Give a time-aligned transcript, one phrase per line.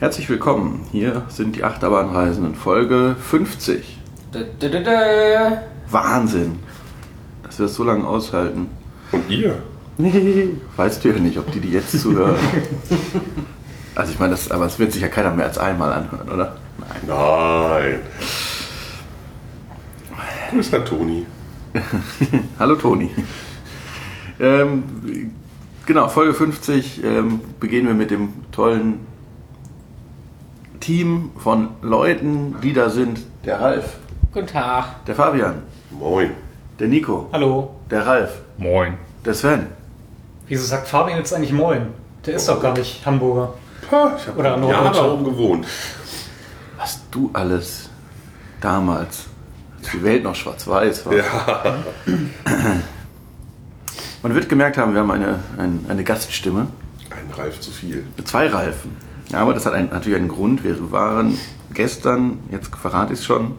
[0.00, 0.86] Herzlich willkommen.
[0.92, 3.98] Hier sind die Achterbahnreisenden Folge 50.
[4.32, 5.56] Dö, dö, dö, dö.
[5.90, 6.60] Wahnsinn,
[7.42, 8.68] dass wir das so lange aushalten.
[9.10, 9.60] Und ihr?
[9.96, 12.36] Nee, weißt du ja nicht, ob die die jetzt zuhören.
[13.96, 16.56] Also ich meine, das, aber es wird sich ja keiner mehr als einmal anhören, oder?
[16.78, 17.00] Nein.
[17.08, 18.00] Nein.
[20.52, 21.26] Grüß an Toni.
[22.60, 23.10] Hallo Toni.
[24.38, 24.84] Ähm,
[25.86, 29.00] genau, Folge 50 ähm, beginnen wir mit dem tollen
[30.92, 33.20] Team von Leuten, die da sind.
[33.44, 33.96] Der Ralf,
[34.32, 35.04] Guten Tag.
[35.04, 35.56] der Fabian,
[35.90, 36.30] Moin.
[36.80, 37.74] der Nico, Hallo.
[37.90, 38.94] der Ralf, Moin.
[39.22, 39.66] der Sven.
[40.46, 41.88] Wieso sagt Fabian jetzt eigentlich Moin?
[42.24, 43.52] Der ist doch gar nicht Hamburger.
[43.92, 45.02] Ha, ich habe Oder Jahre Norddeutscher.
[45.02, 45.66] da oben gewohnt.
[46.78, 47.90] Was du alles
[48.62, 49.26] damals,
[49.82, 51.12] als die Welt noch schwarz-weiß war.
[51.14, 51.74] Ja.
[54.22, 56.68] Man wird gemerkt haben, wir haben eine, ein, eine Gaststimme.
[57.10, 58.06] Ein Ralf zu viel.
[58.24, 58.96] Zwei Reifen.
[59.32, 60.64] Aber das hat ein, natürlich einen Grund.
[60.64, 61.38] Wir waren
[61.74, 63.52] gestern, jetzt verrate ich es schon,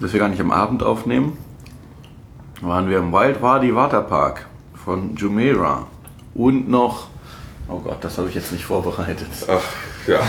[0.00, 1.36] dass wir gar nicht am Abend aufnehmen,
[2.60, 4.46] waren wir im Wild Wadi Waterpark
[4.84, 5.86] von Jumeirah
[6.34, 7.08] und noch,
[7.68, 9.62] oh Gott, das habe ich jetzt nicht vorbereitet, Ach,
[10.06, 10.20] ja.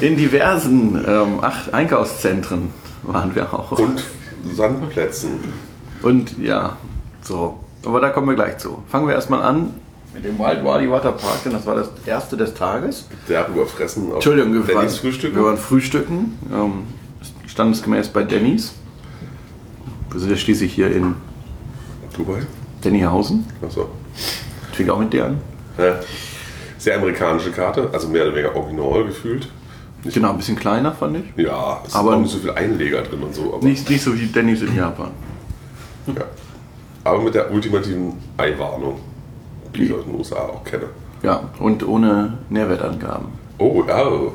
[0.00, 2.70] in diversen ähm, acht Einkaufszentren
[3.02, 3.72] waren wir auch.
[3.72, 4.04] Und
[4.54, 5.40] Sandplätzen.
[6.02, 6.76] Und ja,
[7.22, 7.60] so.
[7.84, 8.82] Aber da kommen wir gleich zu.
[8.88, 9.74] Fangen wir erstmal an
[10.14, 13.06] mit dem Wild Wadi Waterpark, denn das war das erste des Tages.
[13.28, 15.34] Der hat überfressen Entschuldigung, wir waren, Dannys Frühstück.
[15.34, 16.72] wir waren frühstücken, ähm,
[17.46, 18.72] standesgemäß bei Dannys.
[20.10, 21.14] Wir sind ja schließlich hier in
[22.16, 22.40] Dubai.
[22.84, 23.46] Dennyhausen.
[23.62, 23.88] Achso.
[24.72, 25.38] Fing auch mit dir an.
[25.78, 26.00] Ja.
[26.78, 29.48] Sehr amerikanische Karte, also mehr oder weniger original gefühlt.
[30.02, 31.44] Genau, ein bisschen kleiner fand ich.
[31.44, 33.60] Ja, es Aber- sind auch nicht so viele Einleger drin und so.
[33.62, 35.10] Nicht, nicht so wie Dannys in Japan.
[36.06, 36.24] ja.
[37.04, 38.98] aber mit der ultimativen Eiwarnung,
[39.74, 40.86] die ich aus den USA auch kenne.
[41.22, 43.28] Ja, und ohne Nährwertangaben.
[43.58, 44.06] Oh, ja.
[44.06, 44.32] oh.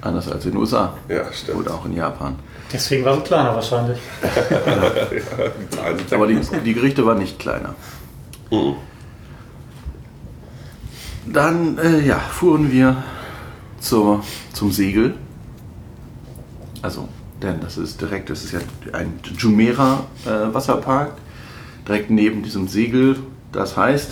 [0.00, 0.94] Anders als in den USA.
[1.08, 1.60] Ja, stimmt.
[1.60, 2.36] Oder auch in Japan.
[2.72, 3.98] Deswegen war sie kleiner wahrscheinlich.
[5.98, 7.74] Sind Aber die, die Gerichte waren nicht kleiner.
[8.50, 8.74] Mhm.
[11.26, 13.04] Dann äh, ja, fuhren wir
[13.78, 15.14] zur, zum Segel.
[16.80, 17.08] Also,
[17.40, 18.60] denn das ist direkt, das ist ja
[18.92, 21.12] ein Jumeirah äh, Wasserpark,
[21.86, 23.18] direkt neben diesem Segel.
[23.52, 24.10] Das heißt,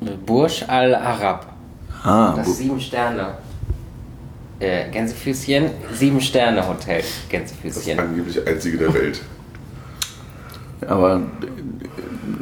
[0.00, 1.46] Burj Al Arab.
[2.04, 3.34] ah, Das wo- sieben Sterne.
[4.58, 7.00] Äh, Gänsefüßchen, sieben Sterne Hotel.
[7.00, 7.98] Das Gänsefüßchen.
[7.98, 9.20] angeblich einzige der Welt.
[10.86, 11.20] aber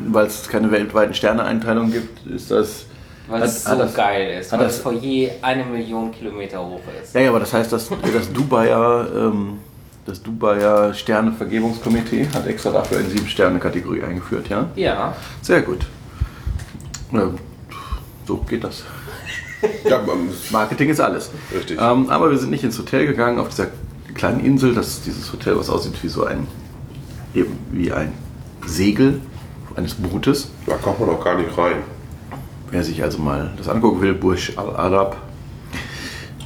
[0.08, 2.86] weil es keine weltweiten Sterneeinteilungen gibt, ist das.
[3.26, 4.52] Weil hat- es so das- geil ist.
[4.52, 7.14] Weil das- das Foyer eine Million Kilometer hoch ist.
[7.14, 9.58] Ja, ja, aber das heißt, dass das Dubaier, ähm,
[10.04, 14.66] das Dubaier Sternevergebungskomitee hat extra dafür eine Sieben-Sterne-Kategorie eingeführt, ja?
[14.76, 15.16] Ja.
[15.40, 15.86] Sehr gut.
[17.14, 17.34] Ähm,
[18.26, 18.84] so geht das.
[19.88, 20.00] Ja,
[20.50, 21.30] Marketing ist alles.
[21.54, 21.78] Richtig.
[21.80, 23.68] Ähm, aber wir sind nicht ins Hotel gegangen, auf dieser
[24.14, 24.74] kleinen Insel.
[24.74, 26.46] Das ist dieses Hotel, was aussieht wie so ein,
[27.34, 28.12] eben wie ein
[28.66, 29.20] Segel
[29.76, 30.50] eines Bootes.
[30.66, 31.76] da kommt man auch gar nicht rein.
[32.70, 35.16] Wer sich also mal das angucken will, Burj Al Arab.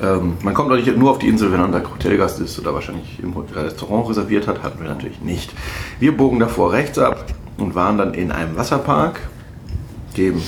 [0.00, 3.18] Ähm, man kommt natürlich nur auf die Insel, wenn man da Hotelgast ist oder wahrscheinlich
[3.20, 4.62] im Restaurant reserviert hat.
[4.62, 5.52] Hatten wir natürlich nicht.
[5.98, 7.24] Wir bogen davor rechts ab
[7.56, 9.20] und waren dann in einem Wasserpark,
[10.18, 10.42] dem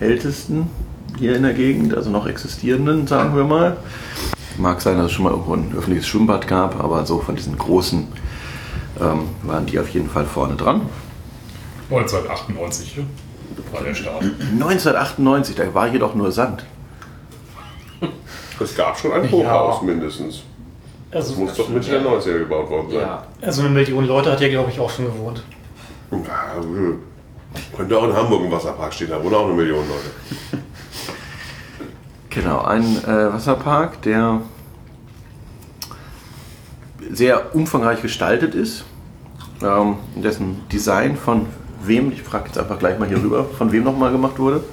[0.00, 0.68] ältesten
[1.18, 3.76] hier in der Gegend, also noch existierenden, sagen wir mal.
[4.58, 7.56] Mag sein, dass es schon mal irgendwo ein öffentliches Schwimmbad gab, aber so von diesen
[7.56, 8.08] großen
[9.00, 10.82] ähm, waren die auf jeden Fall vorne dran.
[11.90, 13.00] 1998
[13.72, 14.22] war der Start.
[14.22, 16.64] 1998, da war hier doch nur Sand.
[18.60, 20.42] Es gab schon ein Hochhaus mindestens.
[21.10, 23.00] Das Also, muss doch Mitte der 90er gebaut worden sein.
[23.00, 23.26] Ja.
[23.42, 25.42] also eine Million Leute hat ja, glaube ich, auch schon gewohnt.
[26.10, 26.54] Ja,
[27.76, 30.62] könnte auch in Hamburg im Wasserpark stehen, da wohnen auch eine Million Leute.
[32.30, 34.40] Genau, ein äh, Wasserpark, der
[37.10, 38.84] sehr umfangreich gestaltet ist,
[39.62, 41.46] ähm, dessen Design von
[41.84, 44.64] wem, ich frage jetzt einfach gleich mal hier rüber, von wem nochmal gemacht wurde.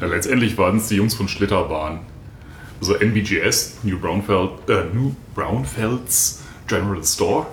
[0.00, 2.00] Ja, letztendlich waren es die Jungs von Schlitterbahn.
[2.80, 7.46] Also NBGS, New, Braunfeld, äh, New Braunfelds General Store.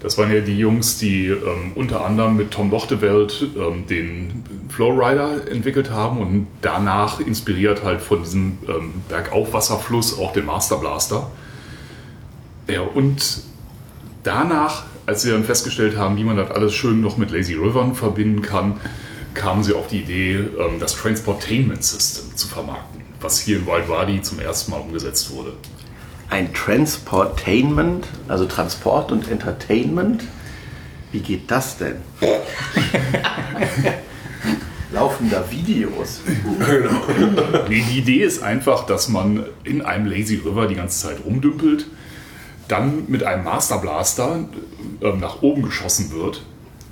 [0.00, 5.50] Das waren ja die Jungs, die ähm, unter anderem mit Tom Lochtewelt ähm, den Flowrider
[5.50, 11.30] entwickelt haben und danach inspiriert halt von diesem ähm, Bergaufwasserfluss auch den Master Blaster.
[12.68, 13.42] Ja, und
[14.22, 17.94] danach, als sie dann festgestellt haben, wie man das alles schön noch mit Lazy Rivern
[17.94, 18.80] verbinden kann,
[19.34, 23.88] kamen sie auf die Idee, ähm, das Transportainment System zu vermarkten, was hier in Wild
[23.88, 25.52] Wadi zum ersten Mal umgesetzt wurde.
[26.28, 30.24] Ein Transportainment, also Transport und Entertainment.
[31.12, 31.96] Wie geht das denn?
[34.92, 36.20] laufen da Videos.
[37.68, 41.86] Nee, die Idee ist einfach, dass man in einem Lazy River die ganze Zeit rumdümpelt,
[42.68, 44.48] dann mit einem Master Blaster
[45.00, 46.42] ähm, nach oben geschossen wird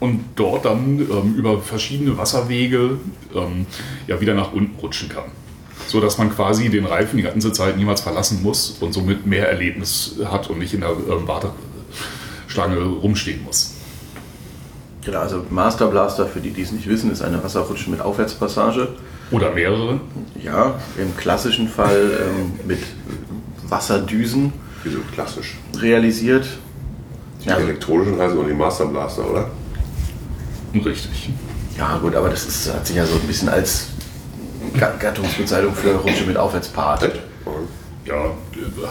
[0.00, 2.98] und dort dann ähm, über verschiedene Wasserwege
[3.34, 3.66] ähm,
[4.06, 5.24] ja wieder nach unten rutschen kann.
[5.86, 9.48] So dass man quasi den Reifen die ganze Zeit niemals verlassen muss und somit mehr
[9.48, 13.72] Erlebnis hat und nicht in der ähm, Warteschlange rumstehen muss.
[15.04, 18.88] Genau, also Master Blaster, für die, die es nicht wissen, ist eine Wasserrutsche mit Aufwärtspassage.
[19.30, 20.00] Oder mehrere.
[20.42, 22.80] Ja, im klassischen Fall ähm, mit
[23.68, 24.52] Wasserdüsen
[24.82, 25.56] Wieso klassisch?
[25.78, 26.46] realisiert.
[27.42, 29.50] Die Ja, elektronischen heißen auch die Master Blaster, oder?
[30.74, 31.30] Richtig.
[31.78, 33.88] ja gut, aber das ist, hat sich ja so ein bisschen als
[34.78, 37.10] Gattungsbezeichnung für Rutsche mit Aufwärtspart.
[38.06, 38.32] Ja,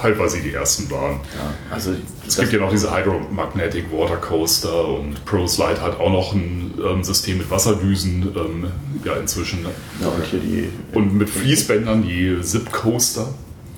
[0.02, 1.20] halt, weil sie die ersten waren.
[1.36, 1.92] Ja, also
[2.26, 7.04] Es gibt ja noch diese Hydromagnetic Water Coaster und ProSlide hat auch noch ein ähm,
[7.04, 8.72] System mit Wasserdüsen ähm,
[9.06, 9.68] ja, inzwischen.
[10.02, 13.28] ja, und hier die Und mit Fließbändern die Zip Coaster.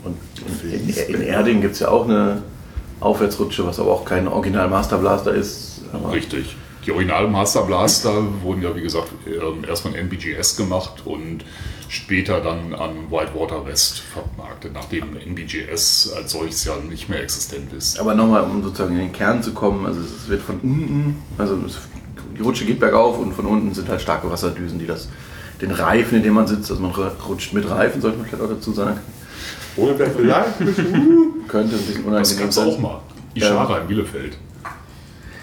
[0.06, 0.18] Und
[0.64, 2.44] in, in Erding gibt es ja auch eine
[3.02, 5.82] Aufwärtsrutsche, was aber auch kein Original Master Blaster ist.
[6.12, 6.56] Richtig.
[6.86, 11.44] Die Original Master Blaster wurden ja, wie gesagt, ähm, erst von NBGS gemacht und
[11.90, 18.00] später dann an Whitewater West vermarktet, nachdem NBGS als solches ja nicht mehr existent ist.
[18.00, 21.58] Aber nochmal, um sozusagen in den Kern zu kommen, also es wird von unten, also
[22.38, 25.08] die Rutsche geht bergauf und von unten sind halt starke Wasserdüsen, die das,
[25.62, 28.50] den Reifen, in dem man sitzt, also man rutscht mit Reifen, sollte man vielleicht auch
[28.50, 29.00] dazu sagen,
[29.78, 31.34] Ohne Berg vielleicht ein bisschen.
[31.48, 32.82] könnte ein bisschen Das unangenehm gab es auch sein.
[32.82, 33.02] mal.
[33.36, 34.38] Ishara in Bielefeld.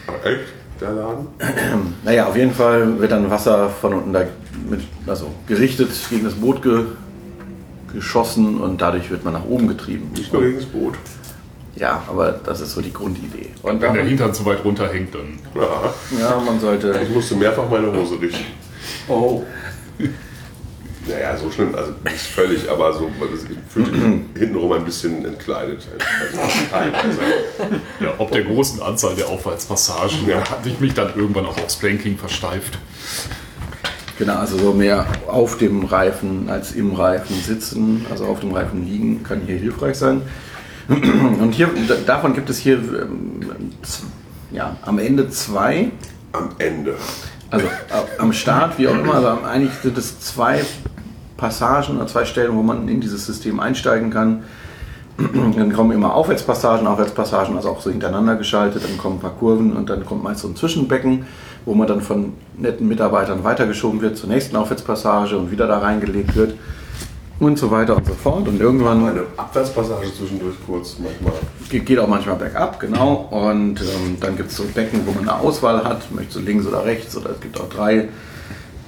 [0.06, 0.44] Aber Echt?
[0.80, 1.26] Der Laden?
[2.04, 4.24] Naja, auf jeden Fall wird dann Wasser von unten da
[4.68, 6.84] mit, also gerichtet gegen das Boot ge,
[7.92, 10.10] geschossen und dadurch wird man nach oben getrieben.
[10.16, 10.94] Nicht nur gegen das Boot.
[11.76, 13.50] Ja, aber das ist so die Grundidee.
[13.62, 15.94] Und Wenn der Hintern zu weit runterhängt, dann Ja.
[16.18, 16.94] ja, man sollte.
[17.02, 18.44] Ich musste mehrfach meine Hose richten.
[19.08, 19.42] Oh.
[21.06, 25.84] Naja, so schlimm, also nicht völlig, aber so, ich fühlte mich hintenrum ein bisschen entkleidet.
[26.72, 27.20] Also.
[28.00, 30.48] Ja, ob der großen Anzahl der Aufwärtspassagen Ja.
[30.48, 32.78] hatte ich mich dann irgendwann auch aufs Planking versteift.
[34.22, 38.86] Genau, also so mehr auf dem Reifen als im Reifen sitzen, also auf dem Reifen
[38.86, 40.22] liegen, kann hier hilfreich sein.
[40.88, 43.72] Und hier, da- davon gibt es hier ähm,
[44.52, 45.90] ja, am Ende zwei,
[46.30, 46.94] Am Ende.
[47.50, 50.60] also a- am Start, wie auch immer, also eigentlich sind es zwei
[51.36, 54.44] Passagen oder zwei Stellen, wo man in dieses System einsteigen kann.
[55.18, 59.72] Dann kommen immer Aufwärtspassagen, Aufwärtspassagen, also auch so hintereinander geschaltet, dann kommen ein paar Kurven
[59.76, 61.26] und dann kommt meist so ein Zwischenbecken,
[61.64, 66.34] wo man dann von netten Mitarbeitern weitergeschoben wird zur nächsten Aufwärtspassage und wieder da reingelegt
[66.36, 66.54] wird
[67.40, 68.46] und so weiter und so fort.
[68.48, 71.32] Und irgendwann Eine Abwärtspassage zwischendurch kurz manchmal.
[71.70, 73.28] Ge- Geht auch manchmal bergab, genau.
[73.30, 76.66] Und ähm, dann gibt es so Becken, wo man eine Auswahl hat, möchtest du links
[76.66, 78.08] oder rechts oder es gibt auch drei.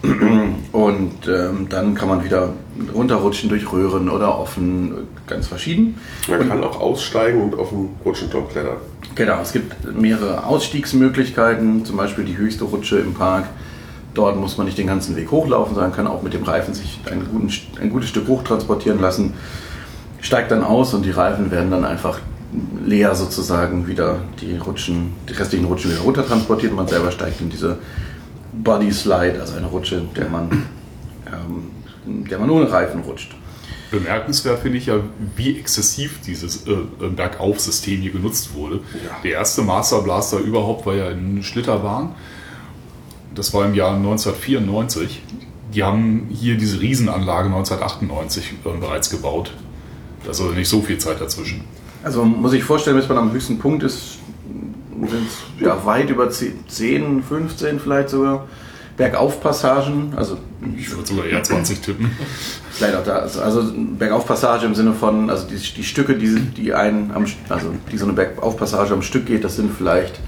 [0.72, 2.50] Und ähm, dann kann man wieder
[2.94, 5.98] runterrutschen durch Röhren oder offen, ganz verschieden.
[6.28, 8.76] Man kann auch aussteigen und auf den Rutschenturm klettern.
[9.14, 13.44] Genau, es gibt mehrere Ausstiegsmöglichkeiten, zum Beispiel die höchste Rutsche im Park.
[14.12, 17.00] Dort muss man nicht den ganzen Weg hochlaufen, sondern kann auch mit dem Reifen sich
[17.10, 17.50] ein, guten,
[17.80, 19.34] ein gutes Stück hoch transportieren lassen.
[20.20, 22.20] Steigt dann aus und die Reifen werden dann einfach
[22.84, 26.72] leer sozusagen wieder die Rutschen, die restlichen Rutschen wieder runter transportiert.
[26.72, 27.78] Man selber steigt in diese
[28.52, 30.50] Body Slide, also eine Rutsche, der man,
[31.26, 33.34] ähm, der man ohne Reifen rutscht.
[33.94, 35.00] Bemerkenswert finde ich ja,
[35.36, 38.76] wie exzessiv dieses äh, äh, Bergauf-System hier genutzt wurde.
[38.76, 39.16] Ja.
[39.22, 42.14] Der erste Master Blaster überhaupt war ja in Schlitterbahn.
[43.34, 45.22] Das war im Jahr 1994.
[45.72, 49.52] Die haben hier diese Riesenanlage 1998 äh, bereits gebaut.
[50.24, 51.62] Da ist also nicht so viel Zeit dazwischen.
[52.02, 54.18] Also muss ich vorstellen, bis man am höchsten Punkt ist,
[55.08, 58.46] sind es ja, weit über 10, 15 vielleicht sogar
[58.96, 60.14] Bergaufpassagen.
[60.16, 60.38] Also
[60.78, 62.10] Ich würde sogar eher 20 tippen.
[62.70, 63.16] vielleicht auch da.
[63.16, 67.68] Also, also Bergaufpassage im Sinne von, also die, die Stücke, die, die einen am, also
[67.90, 70.20] die so eine Bergaufpassage am Stück geht, das sind vielleicht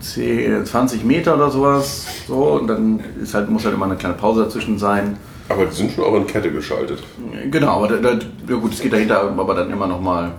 [0.00, 2.06] 10, 20 Meter oder sowas.
[2.26, 5.16] So, und dann ist halt, muss halt immer eine kleine Pause dazwischen sein.
[5.48, 7.02] Aber die sind schon auch in Kette geschaltet.
[7.50, 10.32] Genau, aber da, da, ja gut, es geht dahinter aber dann immer noch mal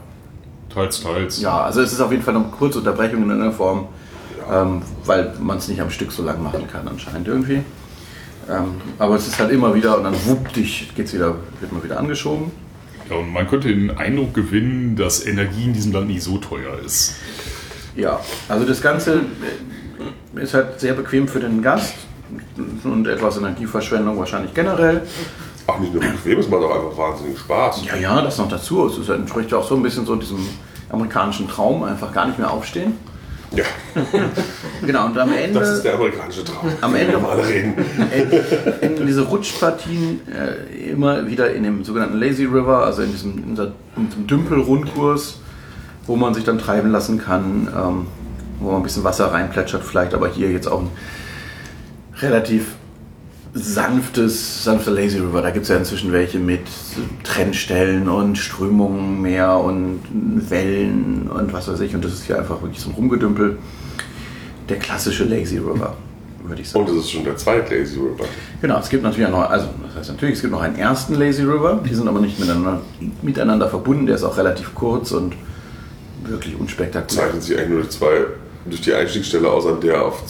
[0.74, 1.42] Teils, teils.
[1.42, 3.88] Ja, also es ist auf jeden Fall eine kurze Unterbrechung in einer Form,
[4.52, 7.62] ähm, weil man es nicht am Stück so lang machen kann anscheinend irgendwie.
[8.50, 11.84] Ähm, aber es ist halt immer wieder und dann wupp dich geht's wieder, wird man
[11.84, 12.52] wieder angeschoben.
[13.10, 16.78] Ja, und man könnte den Eindruck gewinnen, dass Energie in diesem Land nicht so teuer
[16.86, 17.16] ist.
[17.96, 18.20] Ja,
[18.50, 19.22] also das Ganze
[20.36, 21.94] äh, ist halt sehr bequem für den Gast
[22.84, 25.02] und etwas Energieverschwendung wahrscheinlich generell.
[25.68, 27.86] Ach, nicht nur bequem, es macht auch einfach wahnsinnig Spaß.
[27.86, 28.88] Ja, ja, das noch dazu.
[28.88, 30.46] Es ist, entspricht ja auch so ein bisschen so diesem
[30.90, 32.98] amerikanischen Traum, einfach gar nicht mehr aufstehen.
[33.55, 33.63] Ja,
[34.86, 35.60] Genau, und am Ende.
[35.60, 36.69] das ist der amerikanische Traum.
[36.81, 37.74] Am Ende- Normale reden.
[38.81, 43.55] enden diese Rutschpartien äh, immer wieder in dem sogenannten Lazy River, also in diesem, in
[43.55, 45.39] diesem Dümpelrundkurs,
[46.07, 48.07] wo man sich dann treiben lassen kann, ähm,
[48.60, 50.89] wo man ein bisschen Wasser reinplätschert, vielleicht aber hier jetzt auch ein
[52.22, 52.75] relativ
[53.53, 55.41] sanftes, sanfter Lazy River.
[55.41, 56.62] Da gibt es ja inzwischen welche mit
[57.24, 60.01] Trennstellen und Strömungen mehr und
[60.50, 61.93] Wellen und was weiß ich.
[61.93, 63.57] Und das ist hier einfach wirklich so ein Rumgedümpel.
[64.69, 65.95] Der klassische Lazy River,
[66.43, 66.86] würde ich sagen.
[66.86, 68.25] Und es ist schon der zweite Lazy River.
[68.62, 71.43] Genau, es gibt natürlich noch, also das heißt natürlich, es gibt noch einen ersten Lazy
[71.43, 72.81] River, die sind aber nicht miteinander,
[73.22, 75.36] miteinander verbunden, der ist auch relativ kurz und
[76.24, 77.25] wirklich unspektakulär.
[77.25, 78.25] Zeichnet sich eigentlich nur durch, zwei,
[78.65, 80.24] durch die Einstiegsstelle aus, an der auf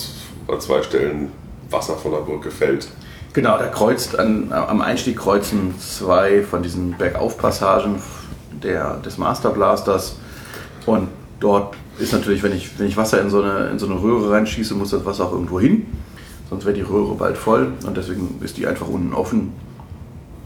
[0.48, 1.32] an zwei Stellen
[1.70, 2.88] Wasser von der Brücke fällt.
[3.34, 7.96] Genau, da kreuzt an, am Einstieg kreuzen zwei von diesen Bergaufpassagen
[8.62, 10.18] der, des Master Blasters
[10.86, 11.08] und
[11.40, 14.32] dort ist natürlich, wenn ich, wenn ich Wasser in so, eine, in so eine Röhre
[14.32, 15.86] reinschieße, muss das Wasser auch irgendwo hin,
[16.50, 17.74] sonst wäre die Röhre bald voll.
[17.86, 19.54] Und deswegen ist die einfach unten offen,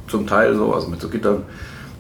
[0.08, 1.44] zum Teil so, also mit so Gittern.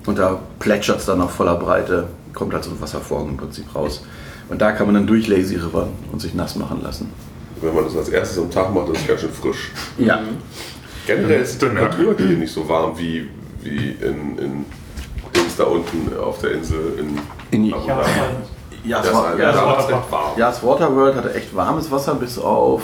[0.05, 3.73] Und da plätschert es dann auf voller Breite, kommt halt so ein Wasservorhang im Prinzip
[3.75, 4.03] raus.
[4.49, 7.11] Und da kann man dann durch Lazy River und sich nass machen lassen.
[7.61, 9.71] Wenn man das als erstes am Tag macht, ist es ganz schön frisch.
[9.97, 10.21] Ja,
[11.07, 13.27] Generell ist die Temperatur hier nicht so warm wie,
[13.63, 14.65] wie in, in
[15.35, 17.17] Dings da unten auf der Insel in
[17.65, 18.09] In- Abu Ja, Dhabi.
[18.83, 20.31] ja, Das war, ja, da es war warm.
[20.37, 22.83] Ja, das Waterworld hatte echt warmes Wasser bis auf.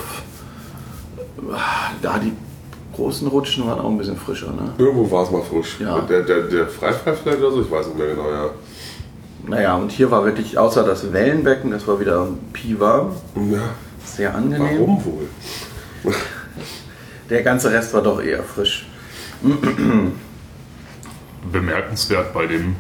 [2.02, 2.32] Da die
[2.96, 4.48] großen Rutschen waren auch ein bisschen frischer.
[4.52, 4.72] Ne?
[4.78, 5.78] Irgendwo war es mal frisch.
[5.80, 6.00] Ja.
[6.02, 8.50] Der, der, der Freifall vielleicht oder so, ich weiß nicht mehr genau, ja.
[9.46, 13.12] Naja, und hier war wirklich, außer das Wellenbecken, das war wieder piwarm,
[13.52, 13.60] ja.
[14.06, 14.80] sehr angenehm.
[14.80, 15.28] Warum wohl?
[17.30, 18.86] Der ganze Rest war doch eher frisch.
[21.52, 22.76] Bemerkenswert bei dem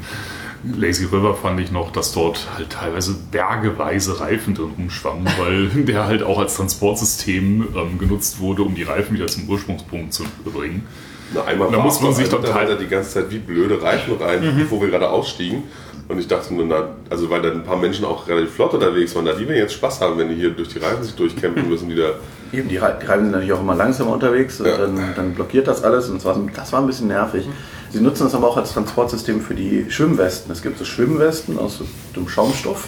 [0.63, 6.05] Lazy River fand ich noch, dass dort halt teilweise bergeweise Reifen drin rumschwammen, weil der
[6.05, 10.87] halt auch als Transportsystem ähm, genutzt wurde, um die Reifen wieder zum Ursprungspunkt zu bringen.
[11.33, 13.81] Na, einmal Da muss man sich doch doch da er die ganze Zeit wie blöde
[13.81, 15.63] Reifen rein, bevor wir gerade ausstiegen.
[16.09, 19.15] Und ich dachte nur, na, also weil da ein paar Menschen auch relativ flott unterwegs
[19.15, 21.69] waren, na, die werden jetzt Spaß haben, wenn die hier durch die Reifen sich durchkämpfen
[21.69, 22.09] müssen, die da.
[22.51, 24.77] Eben, die, Re- die Reifen sind natürlich auch immer langsamer unterwegs und Ja.
[24.77, 27.47] dann, dann blockiert das alles und das war, das war ein bisschen nervig.
[27.89, 30.51] Sie nutzen das aber auch als Transportsystem für die Schwimmwesten.
[30.51, 32.87] Es gibt so Schwimmwesten aus so dem Schaumstoff.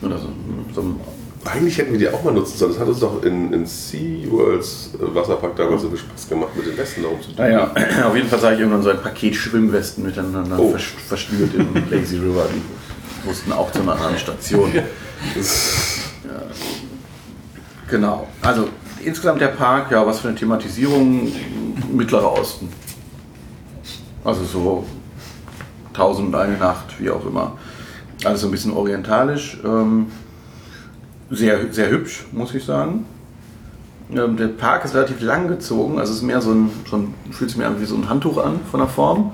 [0.00, 0.28] Oder so,
[0.74, 0.96] so einem
[1.44, 2.72] Eigentlich hätten wir die auch mal nutzen sollen.
[2.72, 6.66] Das hat uns doch in, in SeaWorlds äh, Wasserpark damals so viel Spaß gemacht, mit
[6.66, 7.36] den Westen da rumzutun.
[7.36, 7.70] Naja,
[8.06, 10.70] auf jeden Fall sah ich irgendwann so ein Paket Schwimmwesten miteinander Oh.
[10.70, 12.46] vers verschnürt im Lazy River.
[12.54, 14.72] Die mussten auch zu einer anderen Station.
[14.74, 14.82] Ja.
[17.90, 18.28] Genau.
[18.40, 18.68] Also
[19.04, 21.30] insgesamt der Park, ja, was für eine Thematisierung,
[21.92, 22.68] Mittlerer Osten.
[24.24, 24.86] Also so
[25.92, 27.58] Tausend eine Nacht, wie auch immer.
[28.24, 29.58] Alles so ein bisschen orientalisch.
[29.62, 30.06] Ähm,
[31.32, 33.04] sehr, sehr hübsch, muss ich sagen.
[34.14, 37.50] Ähm, der Park ist relativ lang gezogen, also es ist mehr so ein, ein fühlt
[37.50, 39.32] sich mir an wie so ein Handtuch an von der Form.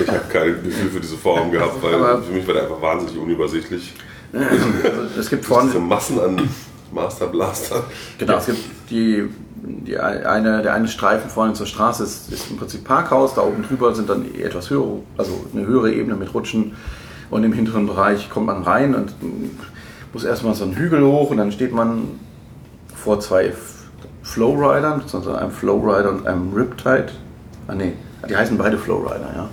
[0.00, 2.80] Ich habe kein Gefühl für diese Form gehabt, weil Aber- für mich war der einfach
[2.80, 3.92] wahnsinnig unübersichtlich.
[4.32, 6.48] Also es gibt vorne, Diese Massen an
[6.92, 7.84] Master Blaster.
[8.18, 8.58] genau, es gibt
[8.90, 9.24] die,
[9.62, 13.62] die eine, der eine Streifen vorne zur Straße ist, ist im Prinzip Parkhaus, da oben
[13.62, 16.72] drüber sind dann etwas höhere, also eine höhere Ebene mit Rutschen
[17.30, 19.14] und im hinteren Bereich kommt man rein und
[20.14, 22.20] muss erstmal so einen Hügel hoch und dann steht man
[22.94, 23.52] vor zwei
[24.22, 27.08] Flowridern, beziehungsweise einem Flowrider und einem Riptide.
[27.66, 27.92] Ah nee,
[28.28, 29.50] die heißen beide Flowrider, ja.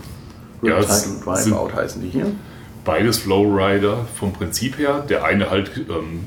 [0.62, 2.28] Ja, Riptide es und Driveout heißen die hier.
[2.86, 5.04] Beides Flowrider vom Prinzip her.
[5.10, 6.22] Der eine halt ähm,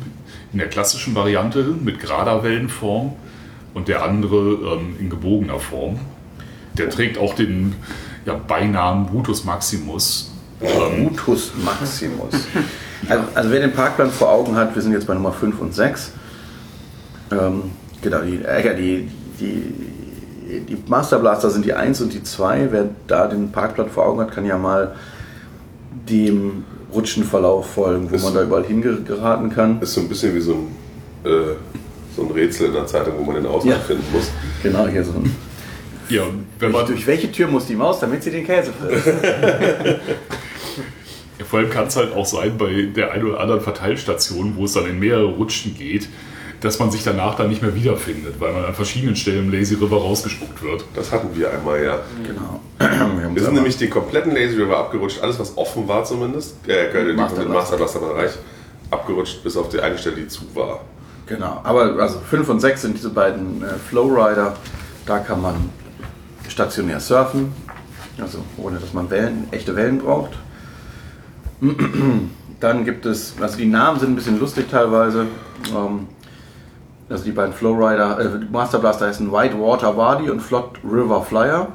[0.52, 3.12] in der klassischen Variante mit gerader Wellenform
[3.72, 5.98] und der andere ähm, in gebogener Form.
[6.76, 7.74] Der trägt auch den
[8.26, 10.32] ja, Beinamen Brutus Maximus.
[10.60, 12.34] Ähm, Mutus Maximus.
[13.08, 15.74] Also, also wer den Parkplan vor Augen hat, wir sind jetzt bei Nummer 5 und
[15.74, 16.12] 6.
[17.32, 17.62] Ähm,
[18.02, 19.08] genau, die, äh, die,
[19.40, 22.68] die, die Master Blaster sind die 1 und die 2.
[22.70, 24.94] Wer da den Parkplan vor Augen hat, kann ja mal
[26.08, 29.80] dem Rutschenverlauf folgen, wo Ist- man da überall hingeraten kann.
[29.80, 31.54] Ist so ein bisschen wie so ein, äh,
[32.14, 33.78] so ein Rätsel in der Zeitung, wo man den Ausgang Ja.
[33.78, 34.30] finden muss.
[34.62, 35.34] Genau, hier so ein.
[36.08, 36.22] ja,
[36.60, 39.08] wenn man, Durch welche Tür muss die Maus, damit sie den Käse frisst?
[41.54, 44.72] Vor allem kann es halt auch sein bei der einen oder anderen Verteilstation, wo es
[44.72, 46.08] dann in mehrere Rutschen geht,
[46.60, 49.76] dass man sich danach dann nicht mehr wiederfindet, weil man an verschiedenen Stellen im Lazy
[49.76, 50.84] River rausgespuckt wird.
[50.96, 52.00] Das hatten wir einmal, ja.
[52.26, 52.60] genau.
[52.80, 56.92] Wir Wir sind nämlich den kompletten Lazy River abgerutscht, alles was offen war zumindest, äh,
[56.92, 58.32] den Master Bereich,
[58.90, 60.80] abgerutscht bis auf die eine Stelle, die zu war.
[61.26, 64.56] Genau, aber also 5 und 6 sind diese beiden äh, Flowrider.
[65.06, 65.70] Da kann man
[66.48, 67.52] stationär surfen,
[68.20, 70.32] also ohne dass man Wellen, echte Wellen braucht.
[72.60, 75.26] Dann gibt es, also die Namen sind ein bisschen lustig teilweise.
[75.74, 76.06] Ähm,
[77.08, 81.68] also die beiden Flowrider, äh, Master Blaster heißen White Water Wadi und Flot River Flyer.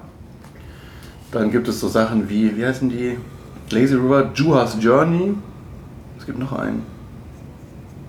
[1.31, 3.17] Dann gibt es so Sachen wie, wie heißen die?
[3.69, 5.35] Lazy River, Juhas Journey.
[6.17, 6.83] Es gibt noch einen.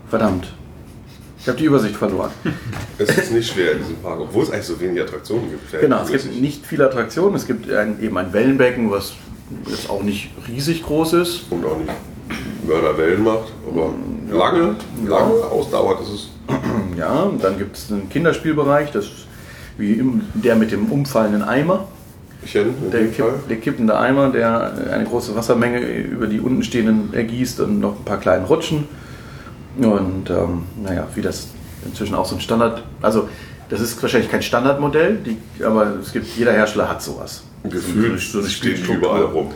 [0.09, 0.55] Verdammt.
[1.39, 2.31] Ich habe die Übersicht verloren.
[2.99, 5.81] Es ist nicht schwer in diesem Park, obwohl es eigentlich so wenig Attraktionen gibt.
[5.81, 7.35] Genau, es gibt nicht viele Attraktionen.
[7.35, 9.15] Es gibt ein, eben ein Wellenbecken, was
[9.69, 11.45] jetzt auch nicht riesig groß ist.
[11.51, 11.91] Und auch nicht
[12.67, 13.91] Mörderwellen macht, aber
[14.31, 14.77] lange,
[15.07, 16.01] lange ausdauert.
[16.01, 16.31] Das ist
[16.97, 19.27] Ja, dann gibt es einen Kinderspielbereich, das ist
[19.79, 21.89] wie im, der mit dem umfallenden Eimer.
[22.93, 27.81] Der, kipp, der kippende Eimer, der eine große Wassermenge über die unten stehenden ergießt und
[27.81, 28.89] noch ein paar kleinen Rutschen.
[29.79, 31.49] Und ähm, naja, wie das
[31.85, 33.29] inzwischen auch so ein Standard, also
[33.69, 37.45] das ist wahrscheinlich kein Standardmodell, die, aber es gibt, jeder Hersteller hat sowas.
[37.65, 39.53] Gefühlt So eine steht überall rum.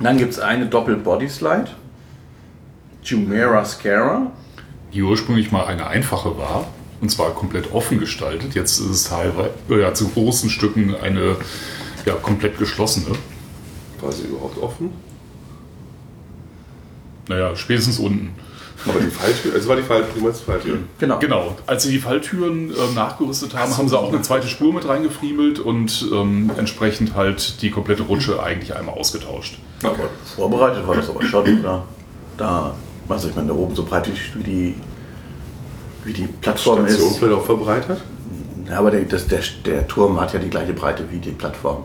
[0.00, 1.70] Dann gibt es eine Doppel-Body-Slide,
[3.02, 4.30] Jumeirah Scara.
[4.94, 6.68] die ursprünglich mal eine einfache war.
[7.00, 8.54] Und zwar komplett offen gestaltet.
[8.54, 11.36] Jetzt ist es teilweise ja, zu großen Stücken eine
[12.04, 13.14] ja, komplett geschlossene.
[14.00, 14.90] War sie überhaupt offen?
[17.28, 18.34] Naja, spätestens unten.
[18.86, 20.78] Aber die Falltür, es war die Falltür, du meinst die Falltür.
[20.98, 21.18] Genau.
[21.18, 24.86] Genau, als sie die Falltüren äh, nachgerüstet haben, haben sie auch eine zweite Spur mit
[24.86, 29.58] reingefriemelt und ähm, entsprechend halt die komplette Rutsche eigentlich einmal ausgetauscht.
[29.82, 31.84] Aber vorbereitet war das aber schon, oder?
[32.36, 32.74] Da,
[33.08, 34.74] also ich meine, da oben so breit wie die,
[36.04, 37.18] wie die Plattform Station ist.
[37.18, 38.00] vielleicht auch verbreitert?
[38.68, 41.82] Ja, aber der, das, der, der Turm hat ja die gleiche Breite wie die Plattform.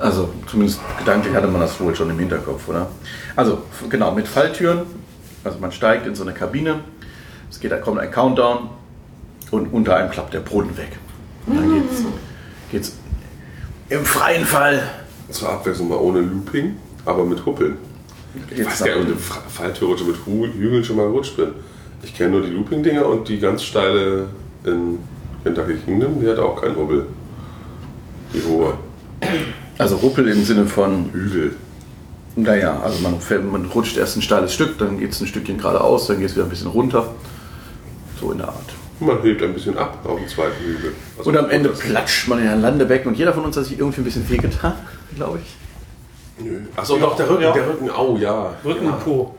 [0.00, 2.88] Also zumindest gedanklich hatte man das wohl schon im Hinterkopf, oder?
[3.36, 4.82] Also genau, mit Falltüren.
[5.44, 6.80] Also man steigt in so eine Kabine.
[7.50, 8.70] Es geht, da kommt ein Countdown
[9.50, 10.98] und unter einem klappt der Boden weg.
[11.46, 12.02] Und dann geht's,
[12.70, 12.96] geht's
[13.88, 14.82] im freien Fall.
[15.30, 17.76] Zur Abwechslung mal ohne Looping, aber mit Huppeln.
[18.34, 21.52] Ich geht's weiß gar nicht, ob ich eine Falltürrutsche mit Hügeln schon mal gerutscht bin.
[22.02, 24.28] Ich kenne nur die Looping-Dinger und die ganz steile
[24.64, 24.98] in
[25.44, 27.06] Kentucky Kingdom, die hat auch keinen Hubbel.
[28.32, 28.74] Die hohe
[29.82, 31.54] Also Ruppel im Sinne von Hügel.
[32.36, 35.58] Naja, also man, fällt- man rutscht erst ein steiles Stück, dann geht es ein Stückchen
[35.58, 37.08] geradeaus, dann geht es wieder ein bisschen runter.
[38.20, 38.56] So in der Art.
[39.00, 40.92] Man hebt ein bisschen ab auf dem zweiten Hügel.
[41.18, 43.78] Also Und am Ende platscht man in ein Landebecken und jeder von uns hat sich
[43.78, 44.74] irgendwie ein bisschen wehgetan,
[45.16, 46.44] glaube ich.
[46.44, 46.60] Nö.
[46.76, 47.52] Achso, doch, der Rücken, Ja.
[47.52, 48.54] der Rücken, au ja.
[48.64, 48.92] Rücken ja.
[48.92, 49.34] und Po.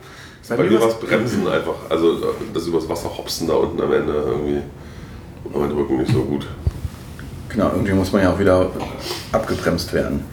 [0.50, 1.76] Bei Bei mir war es Bremsen einfach.
[1.90, 2.18] Also
[2.54, 4.62] das übers Wasser hopsen da unten am Ende irgendwie.
[5.46, 6.46] Und mein Rücken nicht so gut.
[7.50, 8.70] Genau, irgendwie muss man ja auch wieder
[9.32, 10.26] abgebremst werden.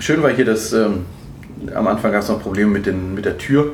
[0.00, 1.06] Schön war hier das, ähm,
[1.74, 3.72] am Anfang gab es noch Probleme mit, den, mit der Tür.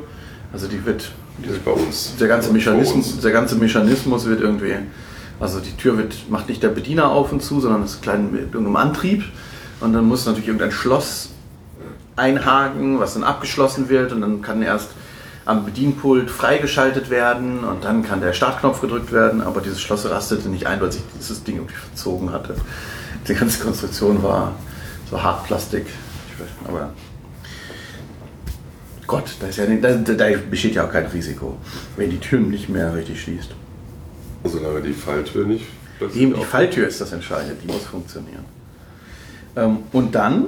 [0.53, 2.15] Also die wird, Nicht bei uns.
[2.19, 3.21] der ganze, Mechanismus, uns.
[3.21, 4.75] der ganze Mechanismus wird irgendwie,
[5.39, 8.53] also die Tür wird, macht nicht der Bediener auf und zu, sondern ist klein mit
[8.53, 9.23] irgendeinem Antrieb.
[9.79, 11.29] Und dann muss natürlich irgendein Schloss
[12.15, 14.89] einhaken, was dann abgeschlossen wird und dann kann erst
[15.45, 20.49] am Bedienpult freigeschaltet werden und dann kann der Startknopf gedrückt werden, aber dieses Schloss rastete
[20.49, 22.53] nicht ein, weil sich dieses Ding irgendwie verzogen hatte.
[23.27, 24.53] Die ganze Konstruktion war
[25.09, 25.87] so Hartplastik.
[26.41, 26.93] Weiß, aber
[29.07, 31.57] Gott, da, ist ja, da, da besteht ja auch kein Risiko,
[31.97, 33.49] wenn die Tür nicht mehr richtig schließt.
[34.45, 35.65] Solange die Falltür nicht.
[36.15, 38.45] die auf- Falltür ist das Entscheidende, die muss funktionieren.
[39.55, 40.45] Ähm, und dann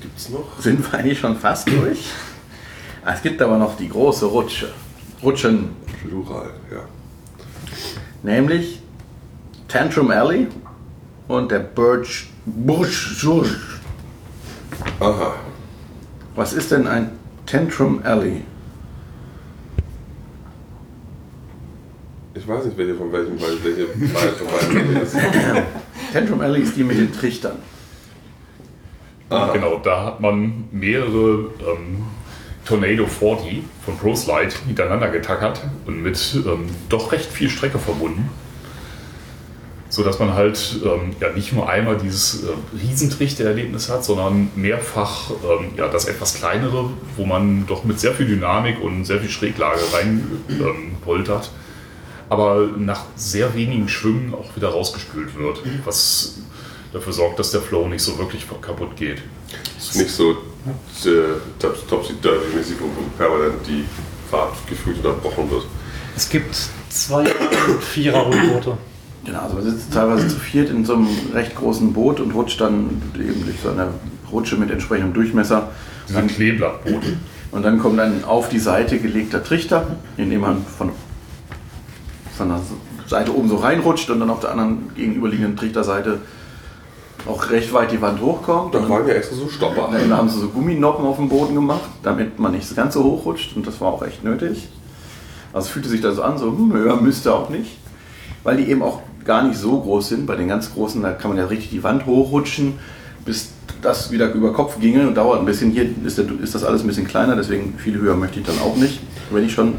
[0.00, 0.58] Gibt's noch?
[0.58, 2.06] sind wir eigentlich schon fast durch.
[3.06, 4.72] Es gibt aber noch die große Rutsche.
[5.22, 5.70] Rutschen,
[6.02, 6.80] Plural, ja.
[8.22, 8.80] nämlich
[9.68, 10.46] Tantrum Alley
[11.28, 13.22] und der Birch Bush.
[15.04, 15.34] Aha.
[16.34, 17.12] Was ist denn ein
[17.44, 18.42] Tantrum Alley?
[22.34, 25.16] Ich weiß nicht, welche von welchem, weil welche beide von beiden ist.
[26.12, 27.58] Tantrum Alley ist die mit den Trichtern.
[29.28, 29.52] Aha.
[29.52, 32.04] Genau, da hat man mehrere ähm,
[32.64, 38.30] Tornado 40 von ProSlide hintereinander getackert und mit ähm, doch recht viel Strecke verbunden.
[39.94, 42.46] So dass man halt ähm, ja nicht nur einmal dieses äh,
[42.82, 48.26] Riesentrichter-Erlebnis hat, sondern mehrfach ähm, ja, das etwas kleinere, wo man doch mit sehr viel
[48.26, 51.52] Dynamik und sehr viel Schräglage rein ähm, poltert,
[52.28, 56.38] aber nach sehr wenigen Schwüngen auch wieder rausgespült wird, was
[56.92, 59.22] dafür sorgt, dass der Flow nicht so wirklich kaputt geht.
[59.78, 63.84] Ist nicht so äh, Tops- Topsy-Turvy-mäßig, wo permanent die
[64.28, 65.66] Fahrt gefühlt unterbrochen wird.
[66.16, 66.56] Es gibt
[66.88, 67.20] zwei
[67.68, 68.76] und vierer Rundboote.
[69.24, 72.60] Genau, also man sitzt teilweise zu viert in so einem recht großen Boot und rutscht
[72.60, 73.88] dann eben durch so eine
[74.30, 75.70] Rutsche mit entsprechendem Durchmesser.
[76.08, 77.16] Diese Kleeblattboote.
[77.50, 80.90] Und dann kommt ein auf die Seite gelegter Trichter, in dem man von,
[82.36, 82.60] von der
[83.06, 86.18] Seite oben so reinrutscht und dann auf der anderen gegenüberliegenden Trichterseite
[87.26, 88.74] auch recht weit die Wand hochkommt.
[88.74, 89.88] Da waren ja extra so Stopper.
[89.90, 93.24] dann haben sie so Gumminoppen auf dem Boden gemacht, damit man nicht ganz so hoch
[93.24, 94.68] rutscht und das war auch echt nötig.
[95.52, 97.78] Also es fühlte sich da so an, so hm, höher müsste auch nicht.
[98.42, 100.26] Weil die eben auch gar nicht so groß sind.
[100.26, 102.74] Bei den ganz großen, da kann man ja richtig die Wand hochrutschen,
[103.24, 103.50] bis
[103.82, 105.70] das wieder über Kopf ginge und dauert ein bisschen.
[105.70, 108.58] Hier ist, der, ist das alles ein bisschen kleiner, deswegen viel höher möchte ich dann
[108.60, 109.00] auch nicht.
[109.30, 109.74] Wenn ich schon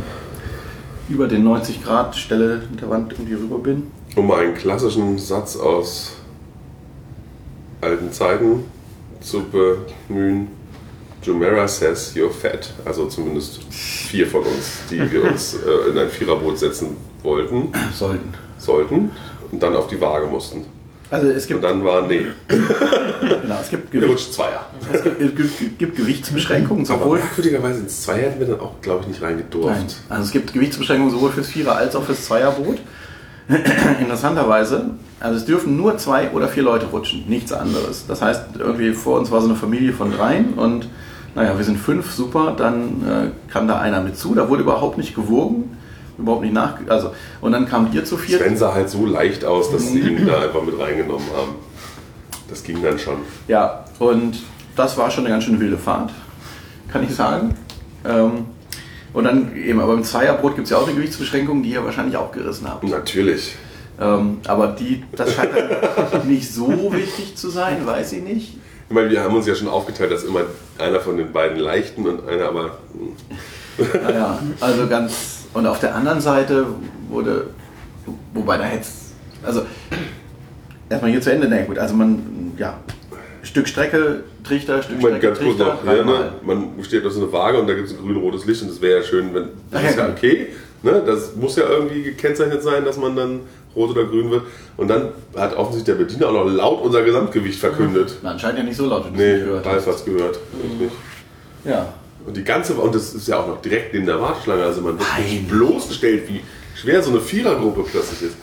[1.09, 3.83] über den 90 Grad Stelle der Wand irgendwie rüber bin.
[4.15, 6.13] Um mal einen klassischen Satz aus
[7.81, 8.63] alten Zeiten
[9.21, 10.47] zu bemühen.
[11.21, 12.71] Jumeirah says you're fat.
[12.85, 18.33] Also zumindest vier von uns, die wir uns äh, in ein Viererboot setzen wollten, Sollten.
[18.59, 19.11] sollten
[19.51, 20.65] und dann auf die Waage mussten.
[21.11, 24.65] Also es Und gibt, dann war, nee, genau, es gibt, Gewicht, rutscht Zweier.
[24.91, 29.01] es gibt, gibt, gibt Gewichtsbeschränkungen, Aber sowohl merkwürdigerweise ins Zweier hätten wir dann auch, glaube
[29.01, 29.69] ich, nicht reingedurft.
[29.75, 29.85] Nein.
[30.09, 32.79] Also es gibt Gewichtsbeschränkungen sowohl fürs Vierer- als auch fürs Zweierboot.
[33.99, 38.05] Interessanterweise, also es dürfen nur zwei oder vier Leute rutschen, nichts anderes.
[38.07, 40.87] Das heißt, irgendwie vor uns war so eine Familie von dreien und
[41.35, 44.97] naja, wir sind fünf, super, dann äh, kam da einer mit zu, da wurde überhaupt
[44.97, 45.74] nicht gewogen,
[46.17, 48.41] überhaupt nicht nach, also und dann kamt ihr zu viert.
[48.41, 51.55] Sven sah halt so leicht aus, dass sie ihn da einfach mit reingenommen haben.
[52.49, 53.17] Das ging dann schon.
[53.47, 54.37] Ja, und
[54.75, 56.11] das war schon eine ganz schön wilde Fahrt,
[56.91, 57.55] kann ich sagen.
[58.05, 58.45] Ähm,
[59.13, 62.17] und dann eben, aber im Zweierboot gibt es ja auch eine Gewichtsbeschränkung, die ihr wahrscheinlich
[62.17, 62.83] auch gerissen habt.
[62.83, 63.55] Natürlich.
[63.99, 68.57] Ähm, aber die, das scheint dann nicht so wichtig zu sein, weiß ich nicht.
[68.89, 70.41] Ich meine, wir haben uns ja schon aufgeteilt, dass immer
[70.77, 72.77] einer von den beiden leichten und einer aber.
[73.77, 75.34] Naja, also ganz.
[75.55, 76.65] Und auf der anderen Seite
[77.09, 77.47] wurde,
[78.33, 78.85] wobei da hätte
[79.41, 79.61] also
[80.89, 82.77] erstmal hier zu Ende, na gut, also man, ja,
[83.41, 85.95] Stück Strecke, Trichter, Stück Moment, Strecke, ganz kurz Trichter, noch.
[85.95, 86.31] Ja, ne?
[86.43, 88.81] Man steht auf so eine Waage und da gibt es ein grün-rotes Licht und das
[88.81, 89.49] wäre ja schön, wenn.
[89.71, 90.47] Das ja, ist ja okay.
[90.83, 91.01] Ne?
[91.05, 93.39] Das muss ja irgendwie gekennzeichnet sein, dass man dann
[93.75, 94.43] rot oder grün wird.
[94.75, 98.17] Und dann hat offensichtlich der Bediener auch noch laut unser Gesamtgewicht verkündet.
[98.21, 99.87] Na, anscheinend ja nicht so laut, wie du Nee, es gehört Ralf hast.
[99.87, 100.37] hat's gehört.
[100.79, 100.91] Nicht.
[101.63, 101.93] Ja.
[102.25, 104.97] Und die ganze, und das ist ja auch noch direkt neben der Warteschlange, also man
[104.97, 106.41] wird nicht bloßgestellt, wie
[106.75, 108.37] schwer so eine Vierergruppe plötzlich ist.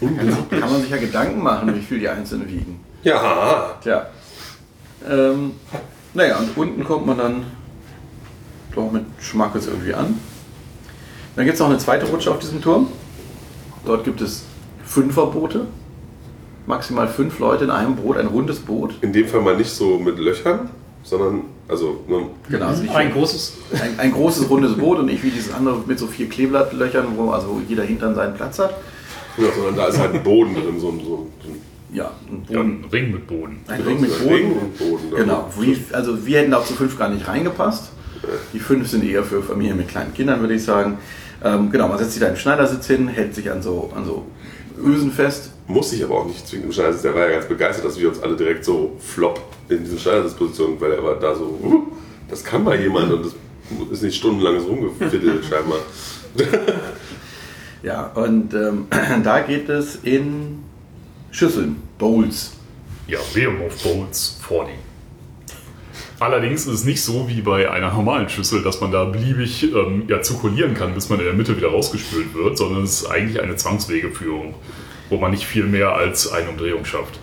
[0.00, 2.80] Kann, kann man sich ja Gedanken machen, wie viel die Einzelnen wiegen.
[3.02, 4.06] Ja, Tja.
[5.08, 5.52] Ähm,
[6.14, 7.44] naja, und unten kommt man dann
[8.74, 10.18] doch mit Schmackes irgendwie an.
[11.36, 12.88] Dann gibt es noch eine zweite Rutsche auf diesem Turm.
[13.84, 14.44] Dort gibt es
[14.84, 15.66] Fünferboote.
[16.66, 18.94] Maximal fünf Leute in einem Boot, ein rundes Boot.
[19.00, 20.68] in dem Fall mal nicht so mit Löchern,
[21.08, 23.54] sondern, also, ne, Genau, also Ein großes.
[23.72, 27.30] ein, ein großes rundes Boot und nicht wie dieses andere mit so vier Kleeblattlöchern, wo
[27.30, 28.74] also jeder Hintern seinen Platz hat.
[29.36, 31.50] ja, sondern da ist halt ein Boden drin, so ein, so so
[31.92, 32.84] Ja, ein Ja, Boden.
[32.84, 33.58] ein Ring mit Boden.
[33.68, 34.60] Ein Ring mit ein Ring Boden.
[34.60, 35.10] und Boden.
[35.10, 35.16] da.
[35.18, 37.90] Genau, wie, also wir hätten auch zu fünf gar nicht reingepasst.
[38.52, 40.98] Die fünf sind eher für Familien mit kleinen Kindern, würde ich sagen.
[41.44, 44.26] Ähm, genau, man setzt sich da im Schneidersitz hin, hält sich an so, an so
[44.82, 45.50] Ösen fest.
[45.68, 47.02] Muss ich aber auch nicht zwingend im Schneidersitz.
[47.02, 50.80] Der war ja ganz begeistert, dass wir uns alle direkt so flop in diese Schneidersitzposition,
[50.80, 51.82] weil er war da so, uh,
[52.28, 53.34] das kann mal jemand und das
[53.92, 55.78] ist nicht stundenlanges Rumgefiddelt scheinbar.
[57.82, 58.86] Ja, und ähm,
[59.22, 60.60] da geht es in
[61.30, 62.52] Schüsseln, Bowls.
[63.06, 64.70] Ja, Behemoth Bowls vorne.
[66.18, 70.04] Allerdings ist es nicht so wie bei einer normalen Schüssel, dass man da beliebig ähm,
[70.08, 73.40] ja, zirkulieren kann, bis man in der Mitte wieder rausgespült wird, sondern es ist eigentlich
[73.40, 74.54] eine Zwangswegeführung,
[75.10, 77.18] wo man nicht viel mehr als eine Umdrehung schafft.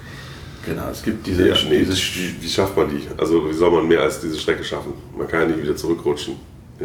[0.65, 3.07] Genau, es gibt diese, Ja, nee, diese wie, wie schafft man die?
[3.17, 4.93] Also wie soll man mehr als diese Strecke schaffen?
[5.15, 6.35] Man kann ja nicht wieder zurückrutschen.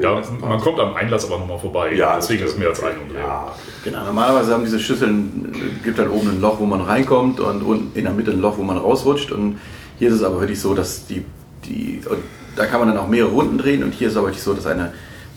[0.00, 1.94] Ja, man kommt am Einlass aber nochmal vorbei.
[1.94, 3.00] Ja, deswegen ist es mehr als eine.
[3.00, 3.22] Umdrehung.
[3.22, 7.62] Ja, Genau, normalerweise haben diese Schüsseln, gibt dann oben ein Loch, wo man reinkommt und
[7.62, 9.32] unten in der Mitte ein Loch, wo man rausrutscht.
[9.32, 9.58] Und
[9.98, 11.24] hier ist es aber wirklich so, dass die,
[11.64, 12.18] die und
[12.56, 14.52] da kann man dann auch mehrere Runden drehen und hier ist es aber wirklich so,
[14.52, 14.92] dass eine,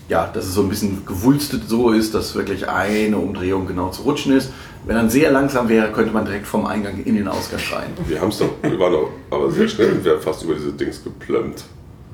[0.09, 4.01] ja, dass es so ein bisschen gewulstet so ist, dass wirklich eine Umdrehung genau zu
[4.03, 4.49] rutschen ist.
[4.85, 7.89] Wenn dann sehr langsam wäre, könnte man direkt vom Eingang in den Ausgang rein.
[8.05, 10.55] wir haben es doch, wir waren doch aber sehr schnell und wir haben fast über
[10.55, 11.63] diese Dings geplömmt.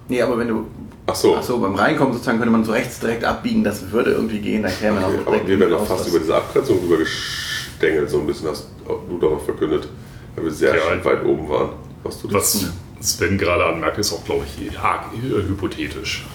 [0.07, 0.65] Nee, aber wenn du,
[1.07, 4.11] Ach so, ach so, beim Reinkommen sozusagen könnte man so rechts direkt abbiegen, das würde
[4.11, 6.35] irgendwie gehen, dann käme man auch okay, aber direkt wir den doch fast über diese
[6.35, 9.87] Abgrenzung rüber gestängelt, so ein bisschen hast du darauf verkündet,
[10.35, 11.05] weil wir sehr Ja.
[11.05, 11.69] weit oben waren.
[12.03, 12.65] Was du das?
[12.99, 15.05] Was Sven gerade anmerkt, ist auch, glaube ich, ja,
[15.47, 16.27] hypothetisch.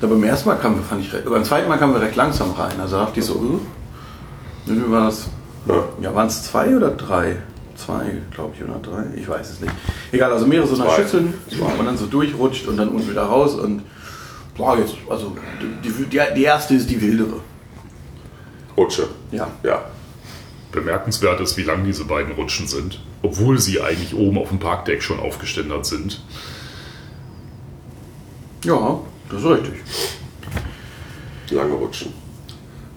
[0.00, 2.50] Da beim ersten Mal kamen wir, fand ich, beim zweiten Mal kamen wir recht langsam
[2.52, 2.78] rein.
[2.80, 3.60] Also dachte ich so, uh,
[4.66, 5.26] wie war das?
[6.00, 6.14] Ja.
[6.14, 7.36] Waren es zwei oder drei?
[7.76, 9.04] Zwei, glaube ich, oder drei?
[9.16, 9.72] Ich weiß es nicht.
[10.12, 10.94] Egal, also mehrere so nach.
[10.94, 13.82] Schüsseln, wo man dann so durchrutscht und dann unten wieder raus und
[14.56, 15.36] boah, jetzt, also
[15.82, 17.40] die, die, die erste ist die wildere.
[18.76, 19.08] Rutsche.
[19.32, 19.48] Ja.
[19.62, 19.84] Ja.
[20.70, 25.02] Bemerkenswert ist, wie lang diese beiden Rutschen sind, obwohl sie eigentlich oben auf dem Parkdeck
[25.02, 26.22] schon aufgeständert sind.
[28.64, 29.74] Ja, das ist richtig.
[31.50, 32.12] Lange Rutschen.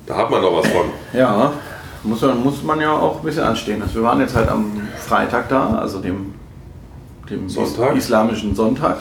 [0.06, 0.86] Da hat man noch was von.
[1.14, 1.52] Ja,
[2.04, 3.82] muss man, muss man ja auch ein bisschen anstehen.
[3.82, 6.34] Also wir waren jetzt halt am Freitag da, also dem,
[7.30, 7.96] dem Sonntag.
[7.96, 8.98] is islamischen Sonntag.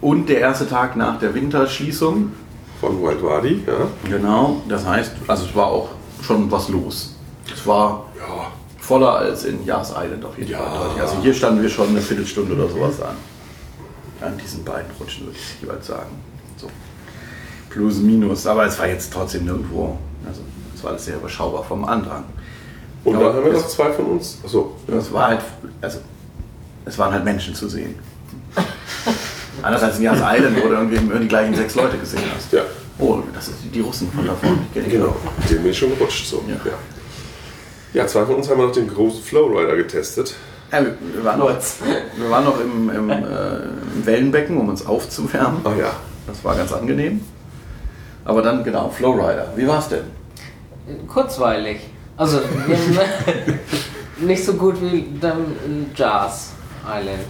[0.00, 2.32] Und der erste Tag nach der Winterschließung.
[2.80, 3.86] Von Wild Wadi, ja.
[4.08, 5.88] Genau, das heißt, also es war auch
[6.22, 7.14] schon was los.
[7.52, 8.48] Es war Ja,
[8.80, 10.58] voller als in Yas Island auf jeden Ja.
[10.58, 11.00] Fall.
[11.00, 13.14] Also hier standen wir schon eine Viertelstunde oder sowas an.
[14.22, 16.10] An diesen beiden Rutschen würde ich jeweils sagen.
[16.56, 16.68] So.
[17.70, 18.46] Plus, minus.
[18.46, 19.98] Aber es war jetzt trotzdem nirgendwo.
[20.26, 20.40] Also
[20.74, 22.24] es war alles sehr überschaubar vom Andrang.
[23.04, 24.38] Und Aber dann haben wir noch zwei von uns.
[24.44, 25.40] Achso, Es war halt,
[25.80, 25.98] also
[26.84, 27.96] es waren halt Menschen zu sehen.
[29.62, 32.52] Anders als in Yas Island, wo du irgendwie immer die gleichen sechs Leute gesehen hast.
[32.52, 32.62] ja,
[32.98, 34.58] Oh, das sind die Russen von da vorne.
[34.74, 35.16] Die genau.
[35.48, 36.26] Den bin ich schon gerutscht.
[36.26, 36.44] So.
[36.46, 36.54] Ja.
[36.64, 36.78] Ja.
[37.94, 40.34] ja, zwei von uns haben wir noch den großen Flowrider getestet.
[40.72, 44.86] Ja, wir, wir, waren noch, wir waren noch im, im, äh, im Wellenbecken, um uns
[44.86, 45.60] aufzuwärmen.
[45.64, 45.92] Ah ja,
[46.26, 47.20] Das war ganz angenehm.
[48.24, 49.52] Aber dann, genau, Flowrider.
[49.54, 50.04] Wie war's denn?
[51.08, 51.80] Kurzweilig.
[52.16, 52.40] Also,
[54.18, 55.44] nicht so gut wie dann
[55.94, 56.52] Jazz
[56.86, 57.26] Island.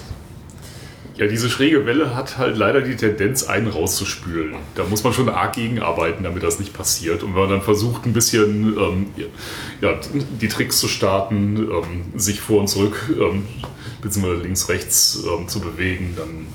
[1.16, 4.54] Ja, diese schräge Welle hat halt leider die Tendenz, einen rauszuspülen.
[4.74, 7.22] Da muss man schon arg gegenarbeiten, damit das nicht passiert.
[7.22, 9.06] Und wenn man dann versucht, ein bisschen ähm,
[9.80, 9.94] ja,
[10.40, 13.46] die Tricks zu starten, ähm, sich vor und zurück, ähm,
[14.00, 16.46] beziehungsweise links, rechts ähm, zu bewegen, dann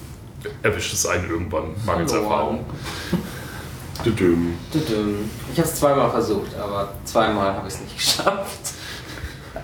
[0.64, 2.66] erwischt es einen irgendwann mangels Erfahrung.
[4.06, 8.74] Ich habe es zweimal versucht, aber zweimal habe ich es nicht geschafft.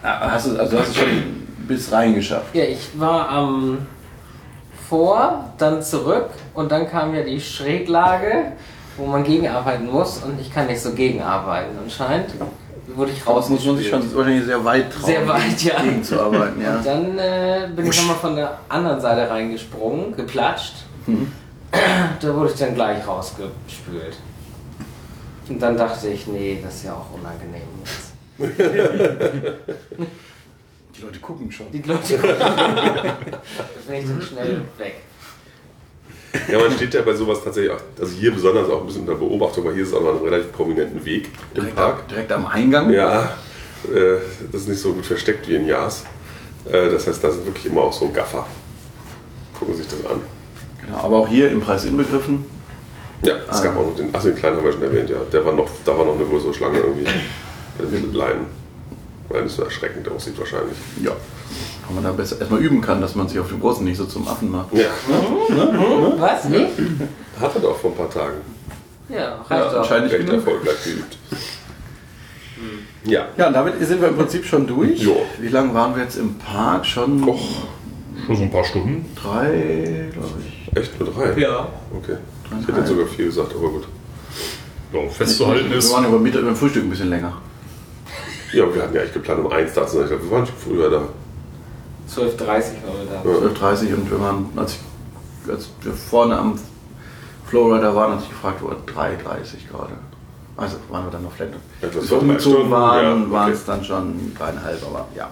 [0.01, 2.53] Ah, Hast du, also hast du schon bis reingeschafft?
[2.53, 3.77] Ja, ich war am
[4.93, 8.51] vor, dann zurück und dann kam ja die Schräglage,
[8.95, 11.75] wo man gegenarbeiten muss und ich kann nicht so gegenarbeiten.
[11.83, 12.29] Anscheinend
[12.95, 15.81] wurde ich Raus muss man sich schon wahrscheinlich sehr weit trauen, Sehr weit, ja.
[15.81, 16.61] gegenzuarbeiten.
[16.61, 16.75] Ja.
[16.75, 20.75] Und dann äh, bin ich nochmal von der anderen Seite reingesprungen, geplatscht.
[22.19, 24.17] Da wurde ich dann gleich rausgespült.
[25.49, 28.13] Und dann dachte ich, nee, das ist ja auch unangenehm jetzt.
[30.97, 31.71] Die Leute gucken schon.
[31.71, 32.35] Die Leute gucken.
[32.39, 33.17] da
[33.87, 34.95] bin ich dann schnell weg.
[36.51, 39.15] Ja, man steht ja bei sowas tatsächlich auch, also hier besonders auch ein bisschen unter
[39.15, 42.07] Beobachtung, weil hier ist es auch noch einen relativ prominenten Weg im Direkt, Park.
[42.07, 42.91] direkt am Eingang.
[42.91, 43.35] Ja,
[43.93, 44.17] äh,
[44.51, 46.05] das ist nicht so gut versteckt wie in Jas.
[46.65, 48.47] Äh, das heißt, da sind wirklich immer auch so Gaffer.
[49.59, 50.21] Gucken sich das an.
[50.83, 52.45] Genau, aber auch hier im Preis inbegriffen.
[53.23, 53.63] Ja, es Ah.
[53.65, 55.17] gab auch noch den, ach, den kleinen haben wir schon erwähnt, ja.
[55.31, 57.05] Der war noch, da war noch eine größere Schlange irgendwie.
[57.91, 58.62] Mit Leinen.
[59.29, 60.77] Weil das so erschreckend aussieht wahrscheinlich.
[61.03, 61.11] Ja.
[61.87, 64.05] Wenn man da besser erstmal üben kann, dass man sich auf dem Großen nicht so
[64.05, 64.73] zum Affen macht.
[64.73, 64.89] Ja,
[66.17, 66.45] Was?
[66.45, 66.67] Nee?
[67.39, 68.37] hat er doch vor ein paar Tagen.
[69.09, 70.45] Ja, reicht Ja, anscheinend Recht genug.
[70.45, 71.17] erfolgreich geübt.
[73.05, 74.99] Ja, Ja, und damit sind wir im Prinzip schon durch.
[75.01, 75.25] Jo.
[75.39, 76.85] Wie lange waren wir jetzt im Park?
[76.85, 77.65] Schon Och,
[78.25, 79.05] Schon so ein paar Stunden.
[79.15, 80.77] drei, glaube ich.
[80.77, 81.37] echt nur drei?
[81.39, 81.67] Ja.
[81.97, 82.15] Okay.
[82.61, 83.87] Ich hätte jetzt sogar vier gesagt, aber gut.
[84.93, 87.33] Ja, festzuhalten wir ist, waren über Mittag beim Frühstück ein bisschen länger.
[88.53, 90.03] Ja, wir hatten ja eigentlich geplant, um eins da zu sein.
[90.03, 91.01] Ich glaube, wir waren schon früher da.
[92.09, 92.63] 12.30 waren
[92.99, 93.67] wir da.
[93.69, 93.73] Ja.
[93.73, 96.59] 12.30 und wir waren, als, ich, als wir vorne am
[97.47, 99.93] Flowrider waren, hatte ich gefragt, wo 3.30 gerade.
[100.55, 101.57] Also waren wir dann noch Flende.
[101.81, 103.53] Etwas umgezogen waren, ja, waren okay.
[103.53, 105.29] es dann schon dreieinhalb, aber ja.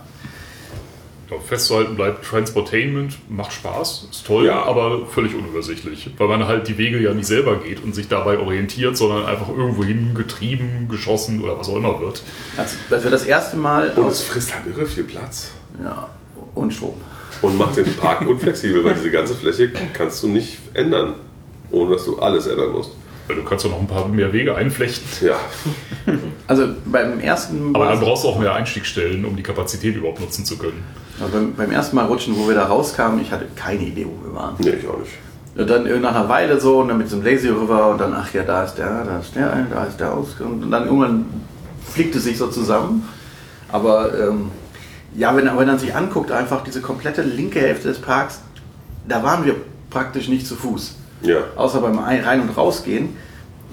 [1.31, 4.63] Ja, festzuhalten bleibt, Transportainment macht Spaß, ist toll, Ja.
[4.63, 6.09] aber völlig unübersichtlich.
[6.17, 9.47] Weil man halt die Wege ja nicht selber geht und sich dabei orientiert, sondern einfach
[9.49, 12.21] irgendwo hin getrieben, geschossen oder was auch immer wird.
[12.57, 15.51] Als, als wir das erste Mal Und es frisst halt irre viel Platz.
[15.83, 16.09] ja,
[16.53, 16.95] und Strom.
[17.41, 21.13] Und macht den Park unflexibel, weil diese ganze Fläche kannst du nicht ändern,
[21.71, 22.91] ohne dass du alles ändern musst.
[23.27, 25.07] Weil du kannst doch noch ein paar mehr Wege einflechten.
[25.27, 25.39] Ja,
[26.47, 30.43] Also beim ersten Aber dann brauchst du auch mehr Einstiegsstellen, um die Kapazität überhaupt nutzen
[30.43, 30.83] zu können.
[31.27, 34.35] Beim, beim ersten Mal rutschen, wo wir da rauskamen, ich hatte keine Idee, wo wir
[34.35, 34.55] waren.
[34.59, 35.11] nee, ich auch nicht.
[35.57, 38.33] Und dann nach einer Weile so, und dann mit diesem Lazy River und dann, ach
[38.33, 40.61] ja, da ist der, da ist der, da ist der Ausgang.
[40.61, 41.25] Und dann irgendwann
[41.85, 43.07] fliegt es sich so zusammen.
[43.69, 44.49] Aber ähm,
[45.13, 48.39] ja, wenn, wenn man sich anguckt, einfach diese komplette linke Hälfte des Parks,
[49.07, 49.55] da waren wir
[49.89, 50.95] praktisch nicht zu Fuß.
[51.23, 53.09] Ja, Außer beim Ein- Rein- und Rausgehen.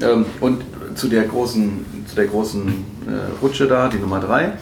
[0.03, 0.63] Ähm, und
[0.97, 2.69] zu der großen, zu der großen
[3.07, 4.53] äh, Rutsche da, die Nummer 3,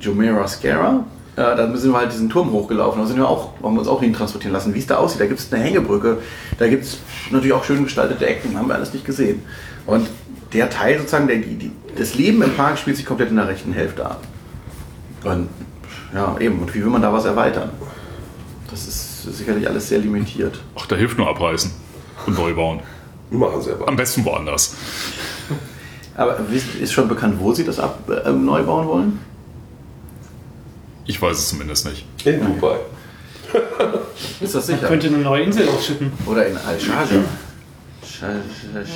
[0.00, 1.04] Jumeirah Scara,
[1.36, 3.00] äh, da sind wir halt diesen Turm hochgelaufen.
[3.00, 5.20] Da sind wir auch, haben wir uns auch hin transportieren lassen, wie es da aussieht.
[5.20, 6.18] Da gibt es eine Hängebrücke,
[6.58, 6.98] da gibt es
[7.30, 9.42] natürlich auch schön gestaltete Ecken, haben wir alles nicht gesehen.
[9.84, 10.08] Und
[10.54, 13.48] der Teil sozusagen, der, die, die, das Leben im Park spielt sich komplett in der
[13.48, 14.22] rechten Hälfte ab.
[15.24, 15.48] Und
[16.14, 17.70] ja, eben, und wie will man da was erweitern?
[18.70, 20.58] Das ist sicherlich alles sehr limitiert.
[20.74, 21.70] Ach, da hilft nur abreißen
[22.26, 22.80] und neu bauen.
[23.30, 23.88] machen sie aber.
[23.88, 24.74] Am besten woanders.
[26.16, 26.38] Aber
[26.80, 29.20] ist schon bekannt, wo Sie das ab, äh, neu bauen wollen?
[31.06, 32.04] Ich weiß es zumindest nicht.
[32.24, 32.78] In Dubai.
[34.40, 34.88] Ist das Man sicher?
[34.88, 36.12] könnte eine neue Insel aufschütten.
[36.26, 37.24] Oder in Al-Sharjah?
[38.04, 38.40] Sharjah,
[38.74, 38.86] Sharjah.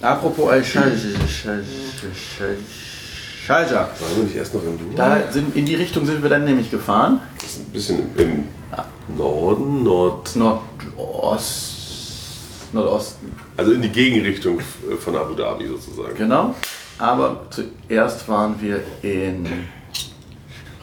[0.00, 0.96] Apropos Al-Sharjah.
[3.46, 3.80] Sharjah.
[3.80, 4.94] Waren wir nicht erst noch in Dubai?
[4.96, 7.20] Da sind, in die Richtung sind wir dann nämlich gefahren.
[7.38, 8.44] Das ist ein bisschen im
[9.16, 10.34] Norden, Nord.
[10.36, 11.76] Nordost.
[12.72, 13.32] Nordosten.
[13.56, 14.60] Also in die Gegenrichtung
[15.00, 16.14] von Abu Dhabi sozusagen.
[16.16, 16.54] Genau.
[16.98, 19.46] Aber zuerst waren wir in.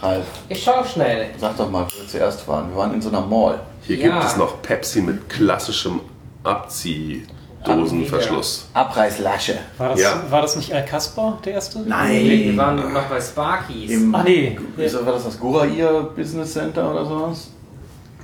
[0.02, 1.30] Ralf, Ich schau schnell.
[1.38, 2.70] sag doch mal, wo wir zuerst waren.
[2.70, 3.60] Wir waren in so einer Mall.
[3.82, 4.14] Hier Ja.
[4.20, 6.02] gibt es noch Pepsi mit klassischem
[6.44, 8.68] Abziehdosenverschluss.
[8.74, 9.56] Abreißlasche.
[9.78, 10.24] War das, Ja.
[10.30, 11.80] war das nicht Al Kaspar, der erste?
[11.80, 12.54] Wir Nein.
[12.58, 13.92] waren noch bei Sparkies.
[13.92, 14.58] Im, Ah, nee.
[14.76, 17.48] Wieso war das das Gorair Business Center oder sowas?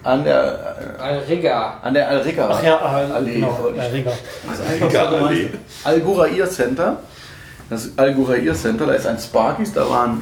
[0.04, 1.80] An der, Al-Riga.
[1.82, 2.50] an der Al-Rika.
[2.52, 3.36] Ach ja, Al, Allee.
[3.36, 4.12] genau, Al Riga.
[4.50, 4.64] Also
[5.26, 5.50] Allee.
[5.86, 6.98] Al-Ghurair Center.
[7.70, 10.22] Das Al-Ghurair Center, da ist ein Sparkies, da waren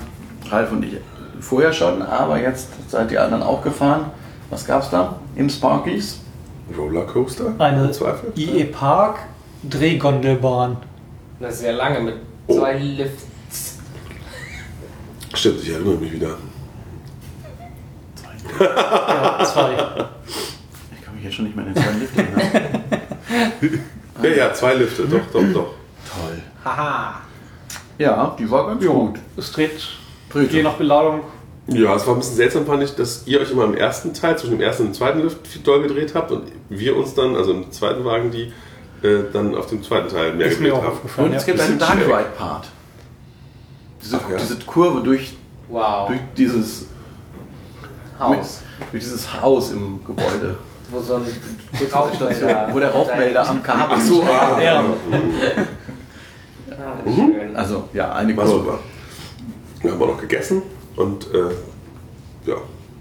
[0.52, 0.94] Ralf und ich
[1.42, 4.12] vorher schon, aber jetzt seid die anderen auch gefahren.
[4.50, 6.20] Was gab's da im Sparkies?
[6.78, 7.54] Rollercoaster?
[7.58, 7.92] Eine?
[8.36, 9.20] IE Park
[9.70, 10.78] Drehgondelbahn.
[11.40, 12.16] Das ist sehr lange mit
[12.48, 12.58] Oh.
[12.60, 13.26] zwei Lifts.
[15.34, 16.36] Stimmt, ich erinnere mich wieder.
[18.60, 19.72] Ja, zwei.
[19.74, 23.84] Ich kann mich jetzt schon nicht mehr in den zwei Lift erinnern.
[24.22, 25.74] Ja, ja, zwei Lifte, doch, doch, doch.
[26.14, 26.42] Toll.
[26.66, 27.22] Haha.
[27.98, 29.20] Ja, die war ganz gut.
[29.38, 29.82] Es dreht
[30.34, 30.58] Drehte.
[30.58, 31.22] je nach Beladung.
[31.68, 34.38] Ja, es war ein bisschen seltsam, fand ich, dass ihr euch immer im ersten Teil,
[34.38, 37.36] zwischen dem ersten und dem zweiten Lift viel doll gedreht habt und wir uns dann,
[37.36, 38.52] also im zweiten Wagen, die
[39.08, 40.94] äh, dann auf dem zweiten Teil mehr Ist mir gedreht auch haben.
[40.94, 41.28] aufgefallen.
[41.28, 41.40] Und Ja.
[41.40, 41.98] es gibt einen Dark.
[41.98, 42.68] Ride Part.
[44.04, 44.38] Diese, Ach ja.
[44.38, 45.34] diese Kurve durch,
[45.70, 46.08] Wow.
[46.08, 46.86] durch dieses
[48.20, 48.62] Haus.
[48.92, 50.58] durch dieses Haus im Gebäude.
[50.90, 51.24] Wo so ein
[51.94, 52.68] Rauchmelder.
[52.72, 54.84] wo der Rauchmelder am Kabel Ach so, ah, Ja.
[56.72, 57.56] Ah, schön.
[57.56, 58.80] Also ja, eine war Kurve.
[59.84, 60.62] Wir haben auch noch gegessen
[60.96, 61.38] und äh,
[62.50, 62.56] ja,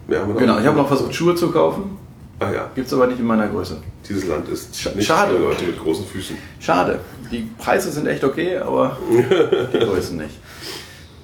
[0.06, 1.98] mehr haben wir noch Genau, ich habe noch versucht Schuhe zu kaufen,
[2.38, 3.76] Ah ja, gibt's aber nicht in meiner Größe.
[4.08, 5.32] dieses Land ist Sch- nicht schade.
[5.36, 6.36] für Leute mit großen Füßen.
[6.58, 7.00] Schade.
[7.30, 10.38] Die Preise sind echt okay, aber die Größen nicht.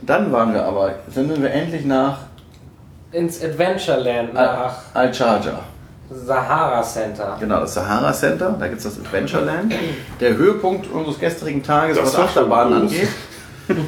[0.03, 2.19] Dann waren wir aber, dann sind wir endlich nach
[3.13, 5.61] Ins Adventureland nach Al-Charja.
[6.11, 7.37] Sahara Center.
[7.41, 9.73] Genau, das Sahara Center, da gibt es das Adventureland.
[10.21, 13.09] Der Höhepunkt unseres gestrigen Tages, Das was Achterbahnen angeht.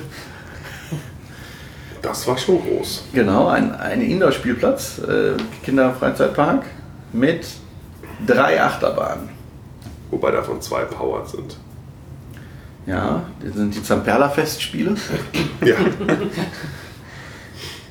[2.02, 3.04] Das war schon groß.
[3.12, 5.32] Genau, ein, ein Indoor-Spielplatz, äh,
[5.64, 6.64] Kinderfreizeitpark
[7.12, 7.46] mit
[8.26, 9.28] drei Achterbahnen.
[10.10, 11.56] Wobei davon zwei powered sind.
[12.86, 14.94] Ja, das sind die Zamperla-Festspiele.
[15.64, 15.74] Ja,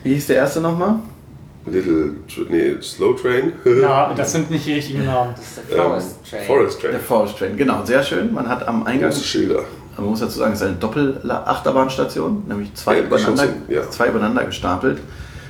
[0.04, 0.96] Wie hieß der erste nochmal?
[1.66, 2.12] Little,
[2.50, 3.54] nee, Slow Train.
[3.82, 5.34] Ja, das sind nicht die richtigen Namen.
[5.36, 6.40] Das ist der Forest Train.
[6.40, 6.92] Ähm, Forest Train.
[6.92, 8.34] Der Forest Train, genau, sehr schön.
[8.34, 9.64] Man hat am Eingang, Große Schilder.
[9.98, 13.90] Man muss dazu sagen, es ist eine Doppel-Achterbahnstation, nämlich zwei, Ja, übereinander, ja.
[13.90, 15.00] zwei übereinander gestapelt.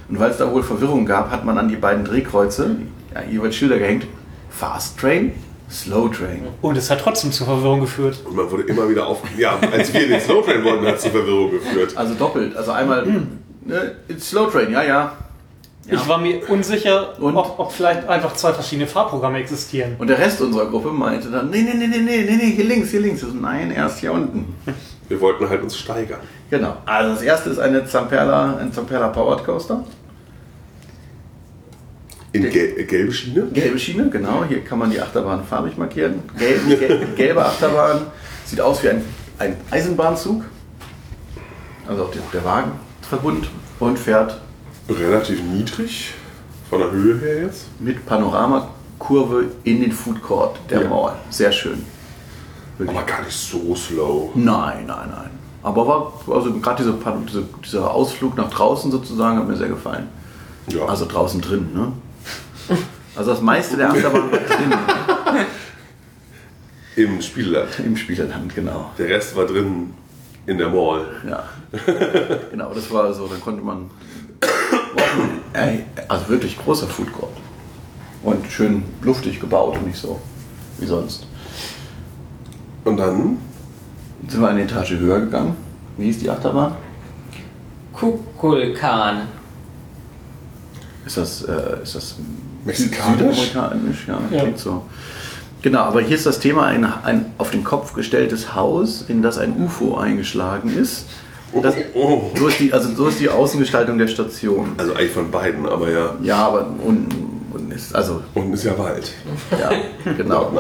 [0.10, 2.78] Und weil es da wohl Verwirrung gab, hat man an die beiden Drehkreuze
[3.14, 4.08] ja, jeweils Schilder gehängt.
[4.50, 5.34] Fast Train,
[5.70, 6.48] Slow Train.
[6.62, 8.20] Und es hat trotzdem zur Verwirrung geführt.
[8.26, 9.22] Und man wurde immer wieder auf.
[9.38, 11.96] Ja, als wir in den Slow Train wollten, hat es zu Verwirrung geführt.
[11.98, 13.06] Also doppelt, also einmal
[13.66, 15.12] ne, it's Slow Train, ja, ja.
[15.88, 15.94] Ja.
[15.94, 17.38] Ich war mir unsicher, Und?
[17.38, 19.96] ob, ob vielleicht einfach zwei verschiedene Fahrprogramme existieren.
[19.98, 22.66] Und der Rest unserer Gruppe meinte dann, nee, nee, nee, nee, nee, nee, nee, hier
[22.66, 23.26] links, hier links.
[23.34, 24.54] Nein, erst hier unten.
[25.08, 26.20] Wir wollten halt uns steigern.
[26.50, 26.76] Genau.
[26.86, 29.86] Also das erste ist eine Zamperla, ein Zamperla Powered Coaster.
[32.34, 33.48] In gel gelbe Schiene.
[33.54, 34.44] Gelbe Schiene, genau.
[34.44, 36.22] Hier kann man die Achterbahn farbig markieren.
[36.38, 38.02] Gelb, gel gelbe Achterbahn.
[38.46, 39.02] Sieht aus wie ein,
[39.40, 40.44] ein Eisenbahnzug.
[41.88, 43.48] Also auch der, der Wagenverbund.
[43.80, 44.42] Und fährt
[44.90, 46.14] Relativ niedrig.
[46.70, 47.66] Von der Höhe her jetzt.
[47.80, 50.90] mit Panoramakurve in den Food Court der Ja.
[50.90, 51.16] Mall.
[51.30, 51.84] Sehr schön.
[52.78, 52.98] Wirklich.
[52.98, 54.32] Aber gar nicht so slow.
[54.36, 55.30] Nein, nein, nein.
[55.64, 59.70] Aber war, also gerade diese, Pan- diese, dieser Ausflug nach draußen sozusagen hat mir sehr
[59.70, 60.08] gefallen.
[60.68, 60.86] Ja.
[60.86, 61.92] Also draußen drin, ne?
[63.16, 64.74] Also das meiste der Achterbahn war drin
[66.96, 67.70] Im Spielland.
[67.80, 68.92] im Spieleland, genau.
[68.98, 69.94] Der Rest war drin
[70.46, 71.06] in der Mall.
[71.28, 71.44] Ja.
[72.52, 73.90] genau, das war so, dann konnte man.
[76.08, 77.32] Also wirklich großer Food Court.
[78.24, 80.20] Und schön luftig gebaut und nicht so
[80.80, 81.26] wie sonst.
[82.84, 83.38] Und dann
[84.22, 85.56] Jetzt sind wir eine Etage höher gegangen.
[85.98, 86.74] Wie hieß die Achterbahn?
[87.94, 89.28] Kukulkan.
[91.06, 92.16] Ist das, äh, ist das
[92.66, 93.38] Mexikanisch?
[93.50, 94.08] Südamerikanisch?
[94.08, 94.42] Ja, Ja.
[94.44, 94.84] klingt so.
[95.62, 99.38] Genau, aber hier ist das Thema ein, ein auf den Kopf gestelltes Haus, in das
[99.38, 101.06] ein UFO eingeschlagen ist.
[101.62, 102.32] Das, Oh.
[102.38, 104.74] so, ist die, also so ist die Außengestaltung der Station.
[104.78, 106.16] Also eigentlich von beiden, aber ja.
[106.22, 107.08] Ja, aber und,
[107.54, 109.12] und ist, also, Unten ist ja Wald.
[109.60, 109.72] ja,
[110.18, 110.52] genau.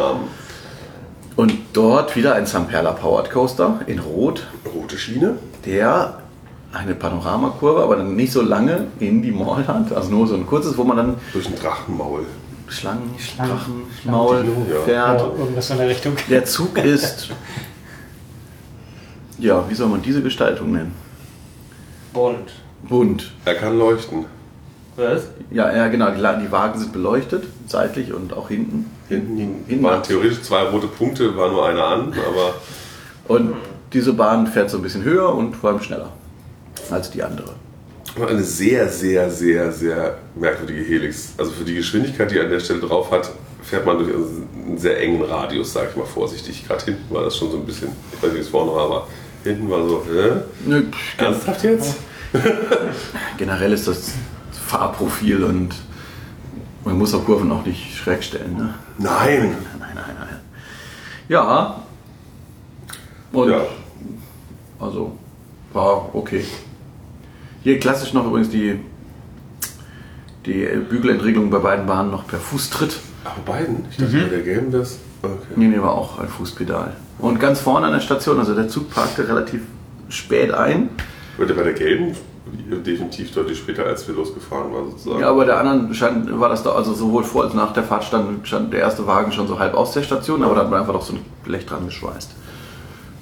[1.36, 5.36] Und dort wieder ein Zamperla Powered Coaster in Rot, Rote Schiene.
[5.66, 6.20] der
[6.74, 9.92] eine Panoramakurve, aber dann nicht so lange in die Mall hat.
[9.94, 12.26] Also nur so ein kurzes, wo man dann Durch ein Drachenmaul.
[12.70, 15.22] Schlangen, Schlangen, Drachen, Maul Schlangen, fährt.
[15.22, 16.14] Ja, irgendwas in der Richtung.
[16.30, 17.30] Der Zug ist
[19.40, 20.94] Ja, wie soll man diese Gestaltung nennen?
[22.14, 22.54] Bunt.
[22.88, 23.32] Bunt.
[23.46, 24.26] Er kann leuchten.
[24.96, 25.28] Was?
[25.52, 28.90] Ja, ja genau, die, Wagen sind beleuchtet, seitlich und auch hinten.
[29.10, 32.56] Hinten, hinten Waren theoretisch zwei rote Punkte, war nur einer an, aber
[33.28, 33.56] Und
[33.94, 36.12] diese Bahn fährt so ein bisschen höher und vor allem schneller
[36.90, 37.54] als die andere.
[38.16, 41.34] Aber eine sehr, sehr, sehr, sehr merkwürdige Helix.
[41.38, 43.32] Also für die Geschwindigkeit, die er an der Stelle drauf hat,
[43.62, 46.66] fährt man durch einen sehr engen Radius, sag ich mal vorsichtig.
[46.66, 48.86] Gerade hinten war das schon so ein bisschen, ich weiß nicht, wie es vorne war,
[48.86, 49.08] aber
[49.48, 50.42] hinten war so, hä?
[50.66, 50.84] Nö,
[51.18, 51.96] Ernsthaft jetzt?
[53.38, 54.14] generell ist das
[54.68, 55.74] Fahrprofil und
[56.84, 58.58] man muss auch Kurven auch nicht schräg stellen.
[58.58, 58.74] Ne?
[58.98, 59.56] Nein!
[59.80, 60.40] Nein, nein, nein.
[61.30, 61.82] Ja.
[63.32, 63.62] Und Ja.
[64.80, 65.18] also
[65.74, 66.46] war okay.
[67.64, 68.80] Hier klassisch noch übrigens die,
[70.46, 73.00] die Bügelentriegelung bei beiden Bahnen noch per Fußtritt.
[73.26, 73.86] Ach, bei beiden?
[73.92, 75.00] Ich dachte, bei der gelben das.
[75.22, 75.54] Okay.
[75.56, 76.96] Nee, nee, war auch ein Fußpedal.
[77.20, 79.62] Und ganz vorne an der Station, also der Zug parkte relativ
[80.10, 80.90] spät ein.
[81.40, 82.16] Der bei der gelben
[82.86, 85.20] definitiv deutlich später, als wir losgefahren waren, sozusagen.
[85.20, 88.04] Ja, bei der anderen stand, war das da, also sowohl vor als nach der Fahrt
[88.04, 90.80] stand, stand der erste Wagen schon so halb aus der Station, aber da hat man
[90.80, 92.32] einfach doch so ein Blech dran geschweißt.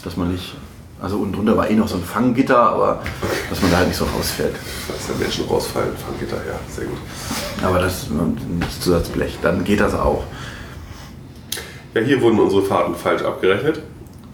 [0.04, 0.56] Dass man nicht,
[1.02, 3.02] also unten drunter war eh noch so ein Fanggitter, aber
[3.50, 4.56] dass man da halt nicht so rausfällt.
[4.88, 6.98] Dass da Menschen rausfallen, Fanggitter, ja, sehr gut.
[7.64, 8.08] Aber das,
[8.60, 10.24] das Zusatzblech, dann geht das auch.
[11.96, 13.82] Ja, hier wurden unsere Fahrten falsch abgerechnet.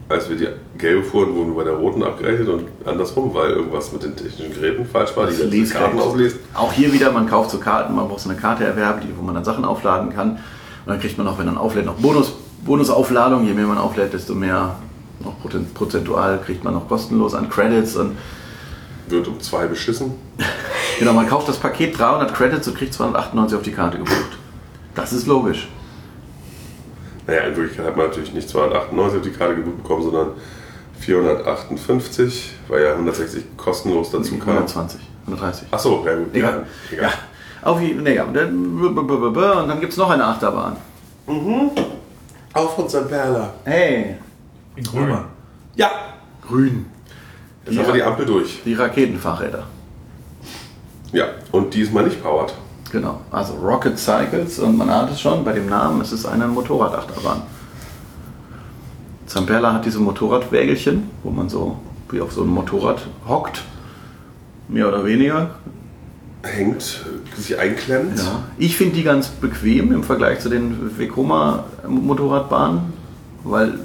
[0.09, 0.47] Als wir die
[0.77, 4.53] gelbe fuhren, wurden wir bei der roten abgerechnet und andersrum, weil irgendwas mit den technischen
[4.53, 5.63] Geräten falsch war, die Das die.
[5.65, 6.39] Karten auslesen.
[6.53, 9.21] Auch hier wieder, man kauft so Karten, man braucht so eine Karte erwerben, die, wo
[9.21, 10.31] man dann Sachen aufladen kann.
[10.31, 10.39] Und
[10.87, 12.33] dann kriegt man auch, wenn man auflädt, noch Bonus,
[12.65, 13.45] Bonusaufladung.
[13.45, 14.75] Je mehr man auflädt, desto mehr
[15.23, 17.95] noch prozen- prozentual kriegt man noch kostenlos an Credits.
[17.95, 18.17] Und
[19.07, 20.11] Wird um zwei beschissen.
[20.99, 24.37] genau, man kauft das Paket 300 Credits und kriegt 298 auf die Karte gebucht.
[24.95, 25.69] Das ist logisch.
[27.27, 30.27] Naja, in Wirklichkeit hat man natürlich nicht 298 auf die Karte gebucht bekommen, sondern
[30.99, 34.49] 458, weil ja 160 kostenlos dazu kam.
[34.49, 35.67] 120, 130.
[35.71, 36.33] Achso, ja gut.
[36.33, 36.65] Egal.
[36.91, 37.03] egal.
[37.03, 40.77] Ja, auf jeden nee, ja, und dann, gibt es noch eine Achterbahn.
[42.53, 43.07] Auf von St.
[43.07, 43.53] Perla.
[43.63, 44.17] Hey,
[44.75, 45.17] In grün.
[45.75, 45.89] Ja!
[46.47, 46.85] grün.
[47.65, 48.61] Jetzt haben wir die Ampel durch.
[48.65, 49.63] Die Raketenfahrräder.
[51.11, 52.53] Ja, und diesmal nicht powered.
[52.91, 56.45] Genau, also Rocket Cycles und man ahnt es schon bei dem Namen, es ist eine
[56.47, 57.41] Motorradachterbahn.
[59.27, 61.79] Zamperla hat diese Motorradwägelchen, wo man so
[62.09, 63.63] wie auf so einem Motorrad hockt,
[64.67, 65.51] mehr oder weniger.
[66.43, 67.05] Hängt,
[67.37, 68.17] sich einklemmt.
[68.17, 68.43] Ja.
[68.57, 72.91] Ich finde die ganz bequem im Vergleich zu den Vekoma Motorradbahnen,
[73.45, 73.79] weil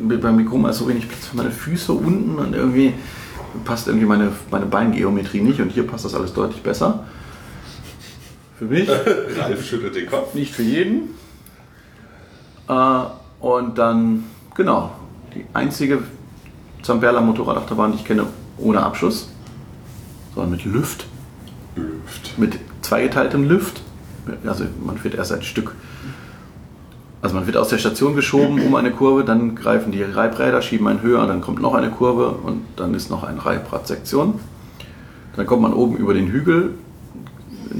[0.00, 2.94] beim Vekoma ist so wenig Platz für meine Füße unten und irgendwie
[3.64, 7.04] passt irgendwie meine, meine Beingeometrie nicht und hier passt das alles deutlich besser.
[8.58, 8.88] Für mich.
[9.38, 10.34] Ralf schüttelt den Kopf.
[10.34, 11.10] nicht für jeden.
[12.68, 13.00] Äh,
[13.40, 14.92] und dann, genau,
[15.34, 16.02] die einzige
[16.82, 18.26] Zamperla Motorradachterbahn, die ich kenne,
[18.58, 19.28] ohne Abschuss,
[20.34, 21.06] sondern mit Lüft,
[21.74, 22.38] Lüft.
[22.38, 23.82] mit zweigeteiltem Lüft.
[24.46, 25.74] Also man fährt erst ein Stück.
[27.22, 30.86] Also man wird aus der Station geschoben um eine Kurve, dann greifen die Reibräder, schieben
[30.86, 34.38] einen höher, dann kommt noch eine Kurve und dann ist noch eine Reibradsektion.
[35.34, 36.74] Dann kommt man oben über den Hügel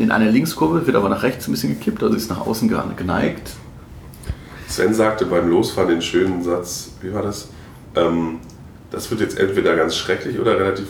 [0.01, 2.79] in eine Linkskurve, wird aber nach rechts ein bisschen gekippt, also ist nach außen ge-
[2.97, 3.51] geneigt.
[4.69, 7.49] Sven sagte beim Losfahren den schönen Satz, wie war das?
[7.95, 8.41] Ähm,
[8.91, 10.87] das wird jetzt entweder ganz schrecklich oder relativ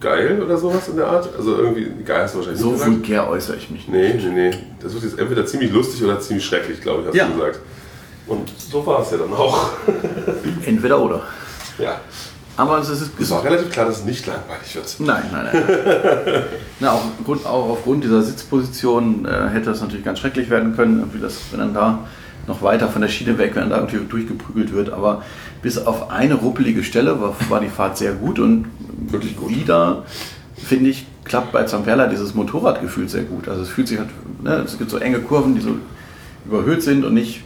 [0.00, 1.28] geil oder sowas in der Art.
[1.36, 4.18] Also irgendwie, geil hast du wahrscheinlich So vulgär äußere ich mich nicht.
[4.20, 4.56] Nee, nee, nee.
[4.82, 7.26] Das wird jetzt entweder ziemlich lustig oder ziemlich schrecklich, glaube ich, hast Ja.
[7.28, 7.60] du gesagt.
[8.26, 9.70] Und so war es ja dann auch.
[10.64, 11.22] Entweder oder.
[11.78, 12.00] ja.
[12.56, 13.10] Aber es ist.
[13.18, 14.96] Es war relativ klar, dass es nicht langweilig wird.
[15.00, 15.64] nein, nein, nein.
[16.80, 20.98] Na, auch, aufgrund, auch aufgrund dieser Sitzposition äh, hätte das natürlich ganz schrecklich werden können,
[20.98, 22.00] irgendwie das, wenn dann da
[22.46, 24.90] noch weiter von der Schiene weg, wenn da irgendwie durchgeprügelt wird.
[24.92, 25.22] Aber
[25.62, 28.66] bis auf eine ruppelige Stelle war, war die Fahrt sehr gut und
[29.08, 29.50] Wirklich gut.
[29.50, 30.04] wieder,
[30.56, 33.48] finde ich, klappt bei Zamperla dieses Motorradgefühl sehr gut.
[33.48, 34.08] Also es fühlt sich halt,
[34.42, 35.76] ne, es gibt so enge Kurven, die so
[36.44, 37.42] überhöht sind und nicht,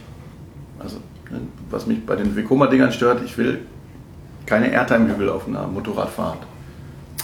[0.79, 0.97] also
[1.31, 3.59] ne, was mich bei den Vekoma-Dingern stört, ich will
[4.47, 6.39] keine Airtime-Hügel auf einer Motorradfahrt.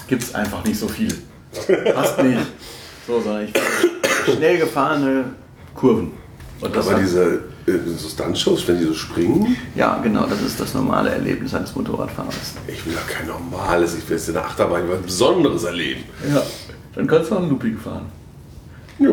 [0.08, 1.12] Gibt es einfach nicht so viel.
[1.94, 2.40] Passt nicht.
[3.06, 3.54] So, sondern ich
[4.34, 5.26] schnell gefahrene
[5.76, 6.12] Kurven.
[6.62, 10.58] Und das Aber diese äh, so Stuntshows, wenn die so springen, ja, genau, das ist
[10.58, 12.54] das normale Erlebnis eines Motorradfahrers.
[12.66, 16.04] ich will ja kein normales, ich will jetzt in der Achterbahn was Besonderes erleben.
[16.34, 16.42] Ja,
[16.96, 18.06] dann kannst du auch einen Looping fahren.
[19.00, 19.10] Ja.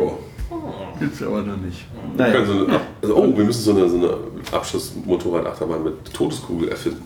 [1.00, 1.86] Gibt's aber noch nicht.
[2.16, 2.44] Naja.
[2.46, 4.16] so eine, also, oh, wir müssen so eine, so eine
[4.52, 7.02] Abschussmotorradachterbahn mit Todeskugel erfinden.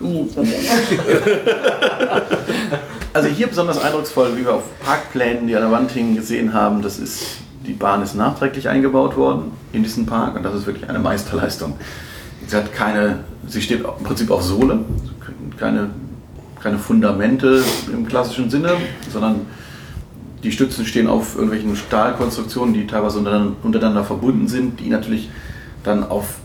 [3.14, 6.82] Also hier besonders eindrucksvoll, wie wir auf Parkplänen, die an der Wand hingen, gesehen haben,
[6.82, 10.88] das ist, die Bahn ist nachträglich eingebaut worden in diesen Park und das ist wirklich
[10.88, 11.76] eine Meisterleistung.
[12.46, 14.84] Sie hat keine, sie steht im Prinzip auf Sohle,
[15.58, 15.90] keine,
[16.62, 18.72] keine Fundamente im klassischen Sinne,
[19.10, 19.46] sondern
[20.44, 25.30] die Stützen stehen auf irgendwelchen Stahlkonstruktionen, die teilweise untereinander, untereinander verbunden sind, die natürlich
[25.82, 26.36] dann auf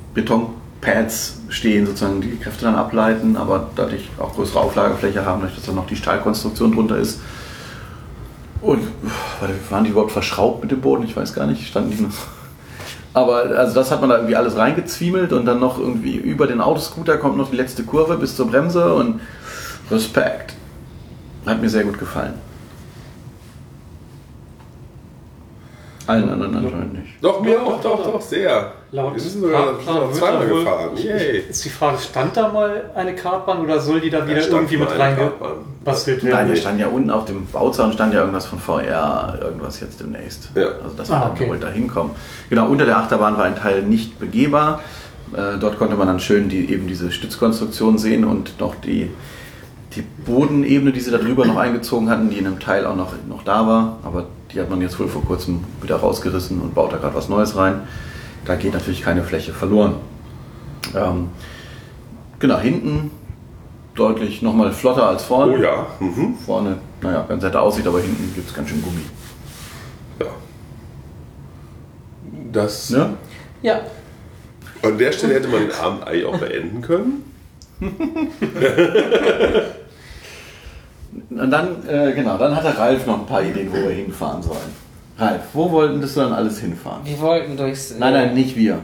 [0.84, 5.66] Betonpads stehen, sozusagen die Kräfte dann ableiten, aber dadurch auch größere Auflagefläche haben, dadurch, dass
[5.66, 7.22] dann noch die Stahlkonstruktion drunter ist.
[8.62, 8.88] Und
[9.70, 11.04] waren die überhaupt verschraubt mit dem Boden?
[11.04, 12.14] Ich weiß gar nicht, standen die noch.
[13.14, 16.62] Aber also das hat man da irgendwie alles reingezwiemelt und dann noch irgendwie über den
[16.62, 19.22] Autoscooter kommt noch die letzte Kurve bis zur Bremse und
[19.92, 20.56] Respekt.
[21.46, 22.34] Hat mir sehr gut gefallen.
[26.08, 27.14] Allen anderen anscheinend nicht.
[27.22, 28.72] Doch, mir auch, doch, doch, sehr.
[28.92, 29.74] Laut Wir sind sogar
[30.14, 30.90] zweimal gefahren.
[30.98, 31.40] Yay.
[31.50, 34.78] Ist die Frage, stand da mal eine Kartbahn oder soll die da wieder stand irgendwie
[34.78, 36.50] mal mit reingebastelt Nein, werden?
[36.50, 40.50] da stand ja unten auf dem Bauzaun stand ja irgendwas von VR, irgendwas jetzt demnächst.
[40.56, 40.68] Ja.
[40.84, 41.48] Also dass wir Ah, okay.
[41.50, 42.12] wohl da hinkommen.
[42.50, 44.82] Genau, unter der Achterbahn war ein Teil nicht begehbar.
[45.34, 49.10] Äh, dort konnte man dann schön die, eben diese Stützkonstruktion sehen und noch die,
[49.96, 53.14] die Bodenebene, die sie da drüber noch eingezogen hatten, die in einem Teil auch noch,
[53.28, 53.98] noch da war.
[54.04, 57.30] Aber die hat man jetzt wohl vor kurzem wieder rausgerissen und baut da gerade was
[57.30, 57.82] Neues rein.
[58.46, 59.96] Da geht natürlich keine Fläche verloren.
[60.96, 61.30] Ähm,
[62.40, 63.12] genau, hinten
[63.96, 65.58] deutlich nochmal flotter als vorne.
[65.58, 65.88] Oh ja.
[66.00, 66.36] Mhm.
[66.46, 69.02] Vorne, naja, ganz netter aussieht, aber hinten gibt es ganz schön Gummi.
[70.20, 70.28] ja.
[72.52, 73.14] Das, Ne?
[73.62, 73.80] Ja,
[74.84, 77.24] An der Stelle hätte man den Abend eigentlich auch beenden können.
[81.30, 84.58] Und dann, äh, genau, dann hatte Ralf noch ein paar Ideen, wo wir hinfahren sollen.
[85.18, 87.02] Ralf, wo wollten das dann alles hinfahren?
[87.04, 87.92] wir wollten durchs.
[87.92, 88.80] äh, Nein, nein, nicht wir.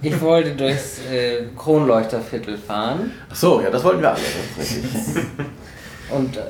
[0.00, 4.20] Ich wollte durchs äh, Kronleuchterviertel fahren Ach so, ja, das wollten wir alle.
[4.58, 4.84] Richtig.
[6.10, 6.40] und äh,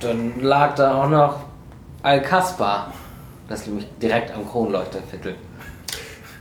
[0.00, 1.40] dann lag da auch noch
[2.02, 2.92] Alcaspa.
[3.48, 5.34] Das ist nämlich direkt am Kronleuchterviertel.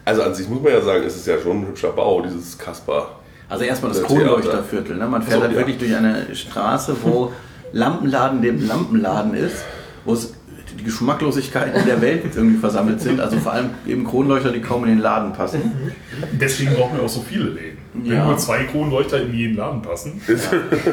[0.06, 2.58] Also an sich muss man ja sagen, es ist ja schon ein hübscher Bau, dieses
[2.58, 3.10] Kasper.
[3.48, 4.26] Also erstmal das Das Theater.
[4.26, 4.96] Kronleuchterviertel.
[4.96, 5.06] Ne?
[5.08, 5.58] Man fährt So, halt ja.
[5.58, 7.32] wirklich durch eine Straße, wo
[7.72, 9.64] Lampenladen neben Lampenladen ist,
[10.06, 10.34] wo es
[10.78, 13.20] die Geschmacklosigkeiten der Welt irgendwie versammelt sind.
[13.20, 15.92] Also vor allem eben Kronleuchter, die kaum in den Laden passen.
[16.40, 17.79] Deswegen brauchen wir auch so viele Läden.
[17.92, 18.26] Wenn Ja.
[18.26, 20.22] nur zwei Kronleuchter in jeden Laden passen.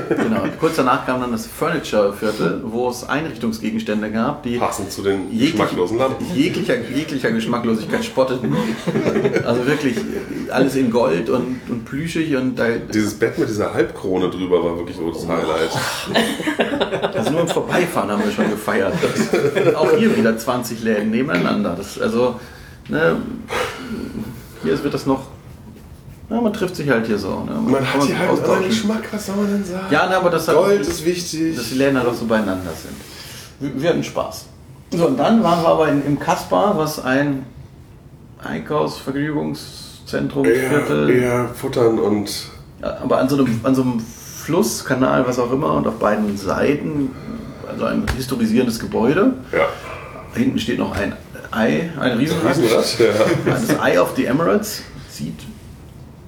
[0.08, 0.42] Genau.
[0.44, 5.30] Und kurz danach kam dann das Furniture-Viertel, wo es Einrichtungsgegenstände gab, die Passend zu den
[5.30, 6.24] jeglich- geschmacklosen Lampen.
[6.34, 8.56] Jeglicher, jeglicher Geschmacklosigkeit spotteten.
[9.44, 9.96] Also wirklich
[10.50, 14.76] alles in Gold und, und plüschig und da, Dieses Bett mit dieser Halbkrone drüber war
[14.78, 15.70] wirklich so das Highlight.
[17.14, 18.94] also nur im Vorbeifahren haben wir schon gefeiert.
[19.76, 21.74] Auch hier wieder 20 Läden nebeneinander.
[21.76, 22.40] Das, also,
[22.88, 23.16] ne,
[24.62, 25.26] hier wird das noch.
[26.28, 27.44] Na, man trifft sich halt hier so.
[27.44, 27.52] Ne?
[27.52, 28.68] Man kann hat hier halt einen.
[28.68, 29.86] Geschmack, was soll man denn sagen?
[29.90, 31.56] Ja, ne, aber das hat, Gold ist wichtig.
[31.56, 32.96] dass die halt auch so beieinander sind.
[33.60, 34.46] Wir, wir hatten Spaß.
[34.90, 37.44] So, und dann waren wir aber in, im Kaspar, was ein
[38.42, 42.30] Einkaufsvergnügungszentrum, Viertel, eher futtern und
[42.82, 45.98] Ja, aber an so, einem, an so einem Fluss, Kanal, was auch immer, und auf
[45.98, 47.10] beiden Seiten,
[47.68, 49.34] also ein historisierendes Gebäude.
[49.52, 49.66] ja.
[50.34, 51.14] Hinten steht noch ein
[51.50, 52.58] Ei, ein Riesenrad.
[52.58, 53.06] Riesenrad, ja.
[53.46, 55.38] Das Eye of the Emirates sieht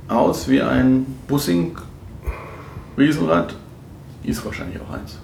[0.08, 1.76] aus wie ein Bussing
[2.96, 3.54] Riesenrad.
[4.24, 5.18] Ist wahrscheinlich auch eins.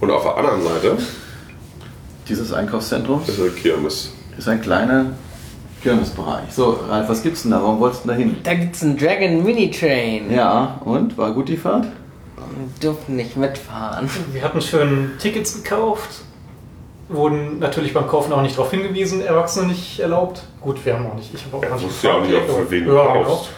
[0.00, 0.96] Und auf der anderen Seite
[2.28, 4.12] Dieses Einkaufszentrum ist der Kirmes.
[4.36, 5.06] ist ein kleiner
[5.82, 6.50] Kirmesbereich.
[6.52, 7.62] So, Ralf, was gibt's denn da?
[7.62, 8.36] Warum wolltest du denn da hin?
[8.42, 10.30] Da gibt's einen Dragon Mini Train.
[10.32, 11.16] Ja, und?
[11.18, 11.84] War gut die Fahrt?
[11.84, 14.08] Wir durften nicht mitfahren.
[14.32, 16.22] Wir hatten schön Tickets gekauft,
[17.08, 20.42] wurden natürlich beim Kaufen auch nicht darauf hingewiesen, Erwachsene nicht erlaubt.
[20.60, 21.32] Gut, wir haben auch nicht.
[21.34, 23.50] Ich habe auch Ja, nicht wusste ja auch nicht, für wen du ja, kaufst.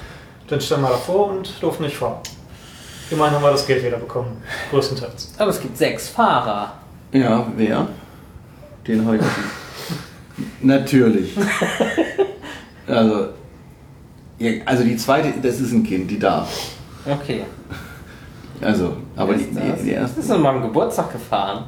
[0.51, 2.19] Dann standen wir davor und durften nicht fahren.
[3.11, 5.33] Immerhin haben wir das Geld wieder bekommen, größtenteils.
[5.39, 6.73] Aber es gibt sechs Fahrer.
[7.13, 7.89] Ja, wer?
[8.87, 9.25] Den heute.
[10.63, 11.33] Natürlich.
[12.87, 13.29] Also,
[14.39, 16.49] ja, also die zweite, das ist ein Kind, die darf.
[17.07, 17.45] Okay.
[18.61, 19.65] Also, aber die, Ist die, das?
[19.83, 20.21] die Das erste.
[20.21, 21.65] ist an meinem Geburtstag gefahren.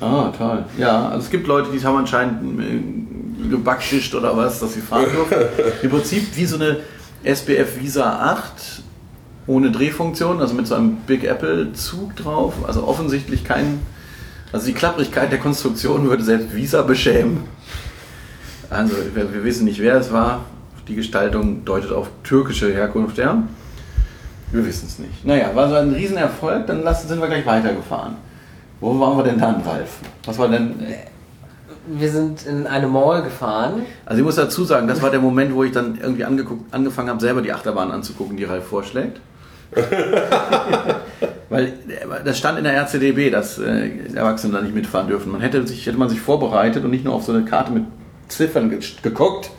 [0.00, 0.64] Ah, toll.
[0.78, 5.06] Ja, also es gibt Leute, die haben anscheinend äh, gebackschischt oder was, dass sie fahren
[5.14, 5.36] durften.
[5.82, 6.78] Im Prinzip wie so eine
[7.24, 8.82] SBF Visa 8
[9.46, 12.54] ohne Drehfunktion, also mit so einem Big Apple Zug drauf.
[12.66, 13.80] Also offensichtlich kein.
[14.52, 17.44] Also die Klapprigkeit der Konstruktion würde selbst Visa beschämen.
[18.68, 20.44] Also wir, wir wissen nicht, wer es war.
[20.88, 23.42] Die Gestaltung deutet auf türkische Herkunft, ja.
[24.52, 25.24] Wir wissen es nicht.
[25.24, 28.16] Naja, war so ein Riesenerfolg, dann lassen, sind wir gleich weitergefahren.
[28.80, 29.98] Wo waren wir denn dann, Ralf?
[30.24, 30.74] Was war denn.
[31.86, 33.86] Wir sind in eine Mall gefahren.
[34.04, 37.08] Also ich muss dazu sagen, das war der Moment, wo ich dann irgendwie angeguckt, angefangen
[37.08, 39.20] habe, selber die Achterbahn anzugucken, die Ralf vorschlägt.
[41.48, 41.72] Weil äh,
[42.24, 45.32] das stand in der RCDB, dass äh, Erwachsene da nicht mitfahren dürfen.
[45.32, 47.84] Man hätte sich, hätte man sich vorbereitet und nicht nur auf so eine Karte mit
[48.28, 49.50] Ziffern ge geguckt.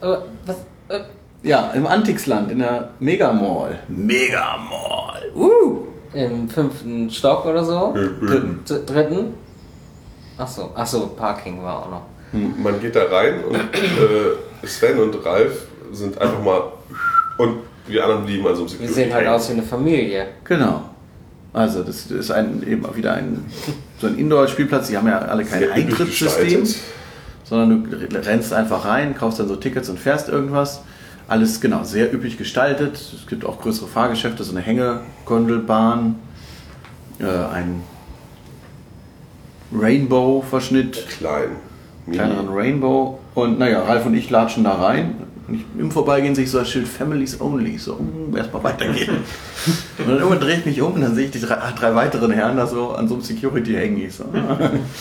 [0.00, 0.56] Was?
[0.88, 1.00] Äh,
[1.42, 3.80] Ja, im Antixland, in der Megamall.
[3.88, 5.22] Megamall.
[5.34, 5.86] Uh!
[6.14, 7.94] im fünften Stock oder so.
[7.94, 8.60] Dritten.
[8.64, 9.34] Dritten.
[10.42, 12.02] Achso, achso, Parking war auch noch.
[12.32, 16.62] Man geht da rein und äh, Sven und Ralf sind einfach mal
[17.38, 20.26] und wir anderen blieben an so einem Wir sehen halt aus wie eine Familie.
[20.42, 20.82] Genau.
[21.52, 23.44] Also das ist ein, eben auch wieder ein,
[24.00, 24.88] so ein Indoor-Spielplatz.
[24.88, 26.66] Die haben ja alle kein Sehr Eintrittssystem,
[27.44, 30.82] sondern du rennst einfach rein, kaufst dann so Tickets und fährst irgendwas.
[31.28, 32.96] Alles genau, sehr üppig gestaltet.
[32.96, 36.16] Es gibt auch größere Fahrgeschäfte, so eine Hängegondelbahn,
[37.20, 37.82] äh, ein
[39.74, 41.50] Rainbow-Verschnitt, Klein.
[42.06, 42.18] Mini.
[42.18, 43.18] kleineren Rainbow.
[43.34, 45.14] Und naja, Ralf und ich latschen da rein.
[45.48, 47.78] Und ich, Im Vorbeigehen sehe ich so das Schild Families Only.
[47.78, 49.10] So, hm, erstmal weitergehen.
[49.98, 51.94] und dann irgendwann drehe ich mich um und dann sehe ich die drei, ah, drei
[51.94, 53.98] weiteren Herren da so an so einem Security hängen.
[53.98, 54.24] Ich so,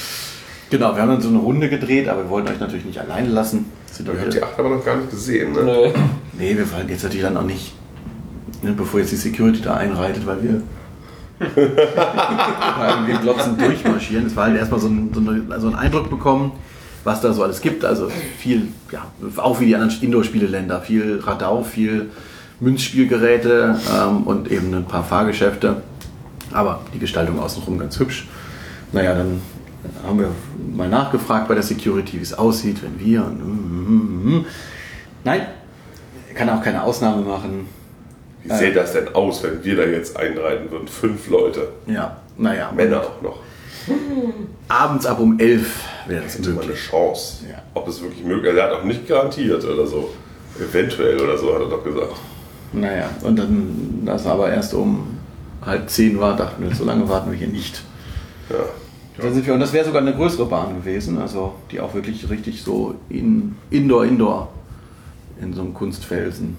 [0.70, 3.30] genau, wir haben dann so eine Runde gedreht, aber wir wollten euch natürlich nicht alleine
[3.30, 3.66] lassen.
[3.92, 5.94] Sind Ihr habt die Achterbahn noch gar nicht gesehen, ne?
[6.38, 7.74] Nee, wir wollen jetzt natürlich dann auch nicht,
[8.62, 10.62] ne, bevor jetzt die Security da einreitet, weil wir,
[13.06, 14.28] wir glotzen durchmarschieren.
[14.28, 16.52] Es war halt erstmal so ein, so, eine, so ein Eindruck bekommen,
[17.04, 17.84] was da so alles gibt.
[17.84, 19.06] Also viel, ja,
[19.38, 22.10] auch wie die anderen Indoor-Spieleländer, viel Radau, viel
[22.60, 25.82] Münzspielgeräte ähm, und eben ein paar Fahrgeschäfte.
[26.52, 28.28] Aber die Gestaltung außenrum ganz hübsch.
[28.92, 29.42] Naja, dann
[30.06, 30.30] haben wir
[30.76, 33.26] mal nachgefragt bei der Security, wie es aussieht, wenn wir.
[33.26, 34.46] Und, mm, mm, mm.
[35.24, 35.42] Nein,
[36.36, 37.68] kann auch keine Ausnahme machen.
[38.44, 40.88] Wie sähe das denn aus, wenn wir da jetzt einreiten würden?
[40.88, 41.70] Fünf Leute.
[41.86, 42.72] Ja, naja.
[42.76, 43.40] Männer auch noch.
[44.68, 46.90] Abends ab um 11 wäre das Hätte man eine möglich.
[46.90, 47.46] Chance.
[47.50, 47.62] Ja.
[47.74, 48.58] Ob es wirklich möglich ist.
[48.60, 50.10] Er hat auch nicht garantiert oder so.
[50.60, 52.14] Eventuell oder so, hat er doch gesagt.
[52.74, 55.18] Naja, und dann, das aber erst um
[55.66, 57.82] halb zehn war, dachten wir, so lange warten wir hier nicht.
[58.50, 58.58] Ja.
[59.18, 62.30] Dann sind wir, und das wäre sogar eine größere Bahn gewesen, also die auch wirklich
[62.30, 64.50] richtig so in, Indoor, Indoor
[65.42, 66.56] in so einem Kunstfelsen.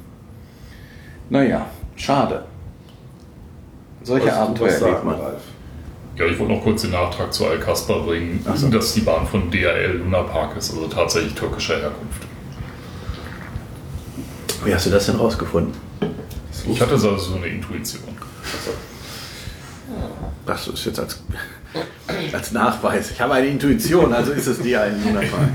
[1.33, 1.67] Naja,
[1.97, 2.45] schade.
[4.03, 5.19] Solche du Abenteuer was erlebt man.
[5.19, 5.41] Ralf?
[6.15, 8.69] Ja, ich wollte noch kurz den Nachtrag zu Al-Kasper bringen, so.
[8.69, 12.23] dass die Bahn von DRL Luna Park ist, also tatsächlich türkischer Herkunft.
[14.63, 15.73] Wie hast du das denn rausgefunden?
[16.71, 18.15] Ich hatte so eine Intuition.
[20.45, 21.23] Das ist jetzt als,
[22.31, 23.11] als Nachweis.
[23.11, 25.49] Ich habe eine Intuition, also ist es die ein Wunderfall.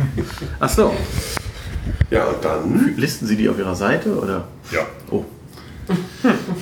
[0.59, 0.95] Ach so.
[2.09, 4.47] Ja, und dann Listen Sie die auf Ihrer Seite oder?
[4.71, 4.87] Ja.
[5.11, 5.23] Oh.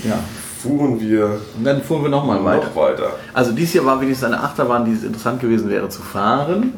[0.04, 0.20] Ja.
[0.62, 2.66] fuhren wir Und dann fuhren wir nochmal weiter.
[2.68, 3.12] noch weiter.
[3.34, 6.74] Also dies hier war wenigstens eine Achterbahn, die es interessant gewesen wäre zu fahren.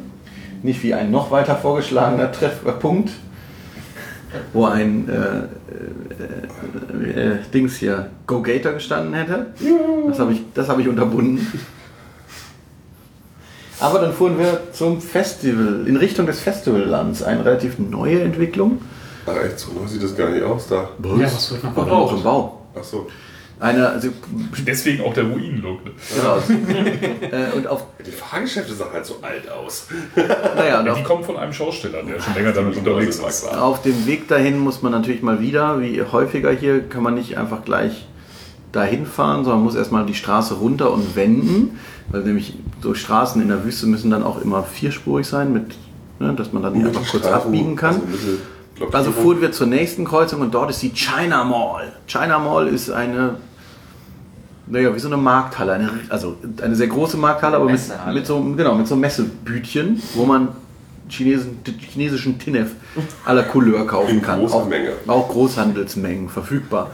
[0.62, 3.10] Nicht wie ein noch weiter vorgeschlagener Treffpunkt,
[4.52, 5.14] wo ein äh,
[7.04, 9.46] äh, äh, Dings hier Go Gator gestanden hätte.
[10.08, 11.46] Das habe ich, das habe ich unterbunden.
[13.80, 17.22] Aber dann fuhren wir zum Festival, in Richtung des Festivallands.
[17.22, 18.82] Eine relativ neue Entwicklung.
[19.24, 20.88] Ach echt, so neu sieht das gar nicht aus da.
[21.02, 22.22] Ja, was wird noch doch noch im?
[22.22, 22.57] Bau.
[22.76, 23.08] Ach so.
[23.60, 24.10] Eine, also,
[24.64, 25.84] Deswegen auch der Ruinenlook.
[25.84, 25.90] Ne?
[26.14, 26.36] genau.
[27.36, 29.88] äh, und auf, Die Fahrgeschäfte sahen halt so alt aus.
[30.56, 33.62] naja, und Die auf, kommen von einem Schausteller, der schon länger damit unterwegs war.
[33.62, 37.36] Auf dem Weg dahin muss man natürlich mal wieder, wie häufiger hier, kann man nicht
[37.36, 38.06] einfach gleich
[38.70, 43.48] dahin fahren, sondern muss erstmal die Straße runter und wenden, weil nämlich so Straßen in
[43.48, 45.74] der Wüste müssen dann auch immer vierspurig sein, mit,
[46.20, 47.96] ne, dass man dann einfach kurz abbiegen kann.
[47.96, 48.38] also
[48.78, 48.94] Mittelblockierung.
[48.94, 51.92] Also fuhren wir zur nächsten Kreuzung und dort ist die China Mall.
[52.06, 53.36] China Mall ist eine,
[54.66, 57.80] naja, wie so eine Markthalle, eine, also eine sehr große Markthalle, aber mit,
[58.12, 60.48] mit so, genau, mit so einem Messebütchen, wo man
[61.08, 61.58] Chinesen,
[61.90, 62.72] chinesischen Tinef
[63.24, 64.40] aller Couleur kaufen In kann.
[64.40, 64.92] großer auch, Menge.
[65.06, 66.90] Auch Großhandelsmengen verfügbar.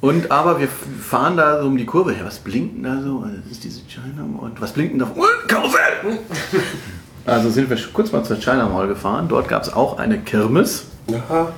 [0.00, 2.14] Und aber wir fahren da so um die Kurve.
[2.14, 3.22] Ja, was blinkt denn da so?
[3.22, 4.50] Das ist diese China Mall.
[4.50, 5.06] Und was blinkt denn da?
[5.06, 6.18] Und Karussell!
[7.26, 9.28] Also sind wir kurz mal zur China Mall gefahren.
[9.28, 10.84] Dort gab es auch eine Kirmes.
[11.12, 11.52] Aha.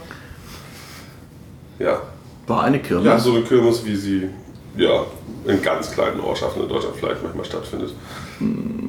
[1.78, 2.00] Ja.
[2.46, 3.06] War eine Kirmes.
[3.06, 4.28] ja, so eine Kirmes, wie sie
[4.76, 5.04] ja,
[5.46, 7.94] in ganz kleinen Ortschaften in Deutschland vielleicht manchmal stattfindet.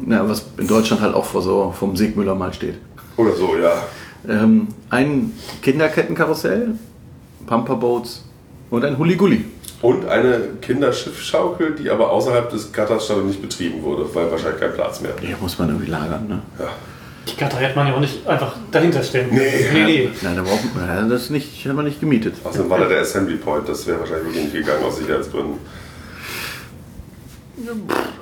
[0.09, 2.75] Ja, was in Deutschland halt auch vor so vom Segmüller mal steht.
[3.17, 3.83] Oder so, ja.
[4.27, 6.75] Ähm, ein Kinderkettenkarussell,
[7.45, 8.23] Pamperboats
[8.69, 9.45] und ein Huligulli.
[9.83, 15.01] Und eine Kinderschiffschaukel, die aber außerhalb des Gatterstandes nicht betrieben wurde, weil wahrscheinlich kein Platz
[15.01, 15.11] mehr.
[15.19, 16.41] Hier muss man irgendwie lagern, ne?
[16.57, 16.69] Ja.
[17.27, 19.41] Die Gatter hätte man ja auch nicht einfach dahinter stellen können.
[19.41, 19.69] Nee.
[19.73, 19.83] nee.
[19.83, 20.09] nee.
[20.21, 22.35] Nein, da braucht man, ja, das nicht, hat man nicht gemietet.
[22.45, 25.57] Außerdem war da der Assembly Point, das wäre wahrscheinlich wirklich nicht gegangen aus Sicherheitsgründen.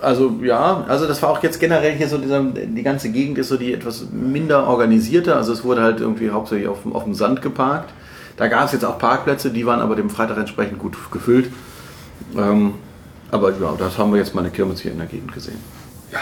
[0.02, 3.50] Also ja, also das war auch jetzt generell hier so, dieser, die ganze Gegend ist
[3.50, 5.36] so die etwas minder organisierte.
[5.36, 7.94] Also es wurde halt irgendwie hauptsächlich auf, auf dem Sand geparkt.
[8.42, 11.52] Da gab es jetzt auch Parkplätze, die waren aber dem Freitag entsprechend gut gefüllt.
[12.36, 12.74] Ähm,
[13.30, 15.60] aber ja, das haben wir jetzt mal eine Kirmes hier in der Gegend gesehen.
[16.12, 16.22] Ja.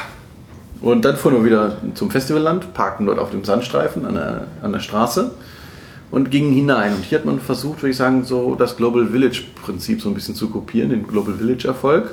[0.82, 4.74] Und dann fuhren wir wieder zum Festivalland, parkten dort auf dem Sandstreifen an der, an
[4.74, 5.32] der Straße
[6.12, 6.94] und gingen hinein.
[6.94, 10.14] Und hier hat man versucht, würde ich sagen, so das Global Village Prinzip so ein
[10.14, 12.12] bisschen zu kopieren, den Global Village Erfolg.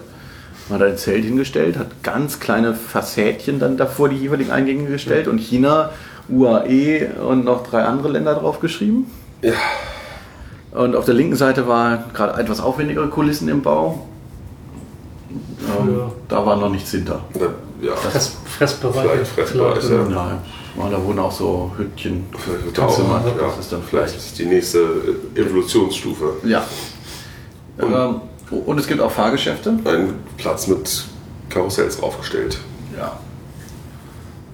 [0.69, 5.27] Man hat ein Zelt hingestellt, hat ganz kleine Facetchen dann davor die jeweiligen Eingänge gestellt
[5.27, 5.91] und China,
[6.29, 9.11] UAE und noch drei andere Länder drauf geschrieben.
[9.43, 9.55] Ja.
[10.77, 14.07] Und auf der linken Seite war gerade etwas aufwendigere Kulissen im Bau.
[15.31, 16.13] Ähm, Ja.
[16.29, 17.21] Da war noch nichts hinter.
[17.81, 17.95] Ja.
[17.97, 19.03] Fress, Fressbereich.
[19.11, 19.97] Vielleicht Fressbereich, ja.
[20.11, 20.41] Ja,
[20.77, 23.23] und da wurden auch so Hüttchen, Vielleicht auch, ja.
[23.39, 24.17] Das ist dann Vielleicht vielleicht.
[24.17, 24.79] ist die nächste
[25.35, 26.35] äh, Evolutionsstufe.
[26.45, 26.65] Ja.
[27.81, 28.21] Ähm,
[28.51, 29.71] und es gibt auch Fahrgeschäfte.
[29.85, 31.05] Ein Platz mit
[31.49, 32.59] Karussells draufgestellt.
[32.99, 33.19] Ja.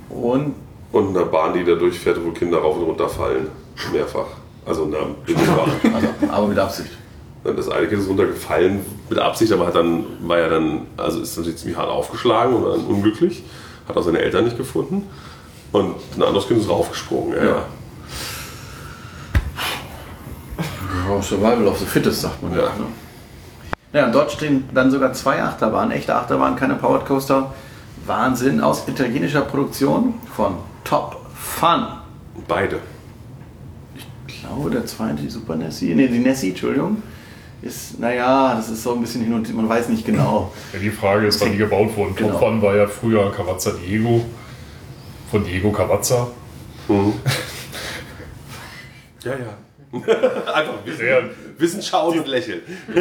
[0.08, 0.54] Und
[0.92, 3.48] Und eine Bahn, die da durchfährt, wo Kinder rauf und runter fallen.
[3.92, 4.26] Mehrfach.
[4.64, 5.70] Also Bindebahn.
[5.94, 6.90] also, aber mit Absicht.
[7.44, 11.36] Das eine Kind ist runtergefallen mit Absicht, aber hat dann, war ja dann, also ist
[11.36, 13.42] natürlich ziemlich hart aufgeschlagen und dann unglücklich.
[13.88, 15.08] Hat auch seine Eltern nicht gefunden.
[15.72, 17.36] Und ein anderes Kind ist raufgesprungen.
[17.36, 17.64] Ja, ja.
[21.20, 22.58] Survival of the Fittest, sagt man ja.
[22.58, 22.68] Ja.
[22.68, 22.86] Ne?
[23.92, 27.52] Ja, und dort stehen dann sogar zwei Achterbahnen, echte Achterbahnen, keine Powered Coaster.
[28.06, 30.54] Wahnsinn, aus italienischer Produktion von
[30.84, 31.86] Top Fun.
[32.48, 32.80] Beide.
[34.54, 37.02] Glaube, der zweite, die Super Nessie, nee, die Nessie, Entschuldigung,
[37.62, 40.52] ist, naja, das ist so ein bisschen hin und her, man weiß nicht genau.
[40.72, 42.14] Ja, die Frage ist, wann die gebaut wurden.
[42.16, 42.38] Genau.
[42.38, 44.24] Top war ja früher Cavazza Diego
[45.30, 46.28] von Diego Cavazza.
[49.24, 49.56] Ja, ja.
[50.52, 51.18] Einfach wissen, Ja.
[51.58, 52.62] wissen, schauen und lächeln.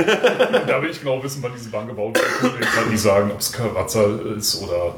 [0.68, 2.54] Da will ich genau wissen, wann diese Bahn gebaut wurde.
[2.60, 4.04] Ich kann nicht sagen, ob es Cavazza
[4.38, 4.95] ist oder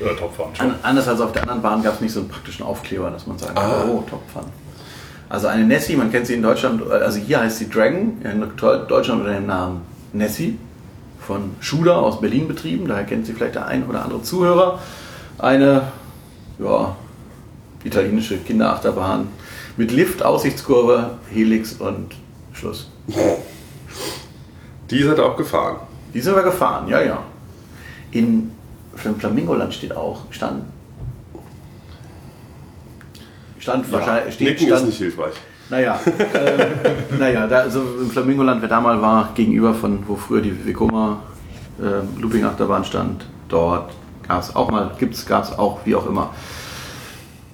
[0.00, 0.46] äh, Top Fun.
[0.58, 3.26] An, anders als auf der anderen Bahn gab es nicht so einen praktischen Aufkleber, dass
[3.26, 3.84] man sagen kann, Ah.
[3.88, 4.42] oh, Top Fun.
[5.28, 9.20] Also eine Nessie, man kennt sie in Deutschland, also hier heißt sie Dragon, in Deutschland
[9.20, 10.58] unter dem Namen Nessie,
[11.20, 14.78] von Schuder aus Berlin betrieben, daher kennt sie vielleicht der ein oder andere Zuhörer.
[15.38, 15.82] Eine,
[16.58, 16.96] ja,
[17.84, 19.28] italienische Kinderachterbahn
[19.76, 22.14] mit Lift, Aussichtskurve, Helix und
[22.52, 22.90] Schluss.
[24.90, 25.76] Die seid ihr auch gefahren.
[26.14, 27.22] Die sind wir gefahren, ja, ja.
[28.10, 28.52] In
[28.94, 30.64] Flamingoland steht auch, stand.
[33.68, 35.34] Stand wahrscheinlich, steht, Nicken stand, ist nicht hilfreich.
[35.68, 40.40] Naja, ähm, naja, da, also im Flamingoland, wer da mal war, gegenüber von wo früher
[40.40, 41.22] die Vekoma
[41.78, 43.92] äh, Looping Achterbahn stand, dort
[44.26, 46.30] gab es auch mal, gibt's, gab es auch, wie auch immer.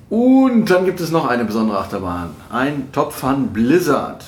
[0.09, 4.25] Und dann gibt es noch eine besondere Achterbahn, ein Top Fun Blizzard.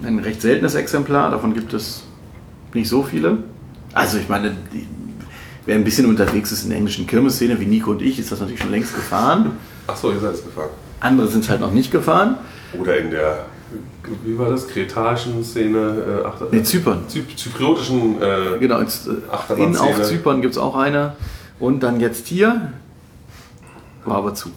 [0.00, 2.04] Ein recht seltenes Exemplar, davon gibt es
[2.72, 3.38] nicht so viele.
[3.92, 4.86] Also ich meine, die,
[5.66, 8.38] wer ein bisschen unterwegs ist in der englischen Kirmesszene, wie Nico und ich, ist das
[8.38, 9.56] natürlich schon längst gefahren.
[9.88, 10.70] Achso, ihr seid es gefahren.
[11.00, 12.36] Andere sind es halt noch nicht gefahren.
[12.78, 13.46] Oder in der,
[14.24, 16.22] wie war das, kretarischen Szene?
[16.22, 17.04] Äh, Achter, Nee, Zypern.
[17.08, 18.20] Zyp zypriotischen.
[18.20, 21.14] Äh, Genau, jetzt, äh, in auf Zypern gibt es auch eine.
[21.60, 22.72] Und dann jetzt hier,
[24.04, 24.50] war aber zu.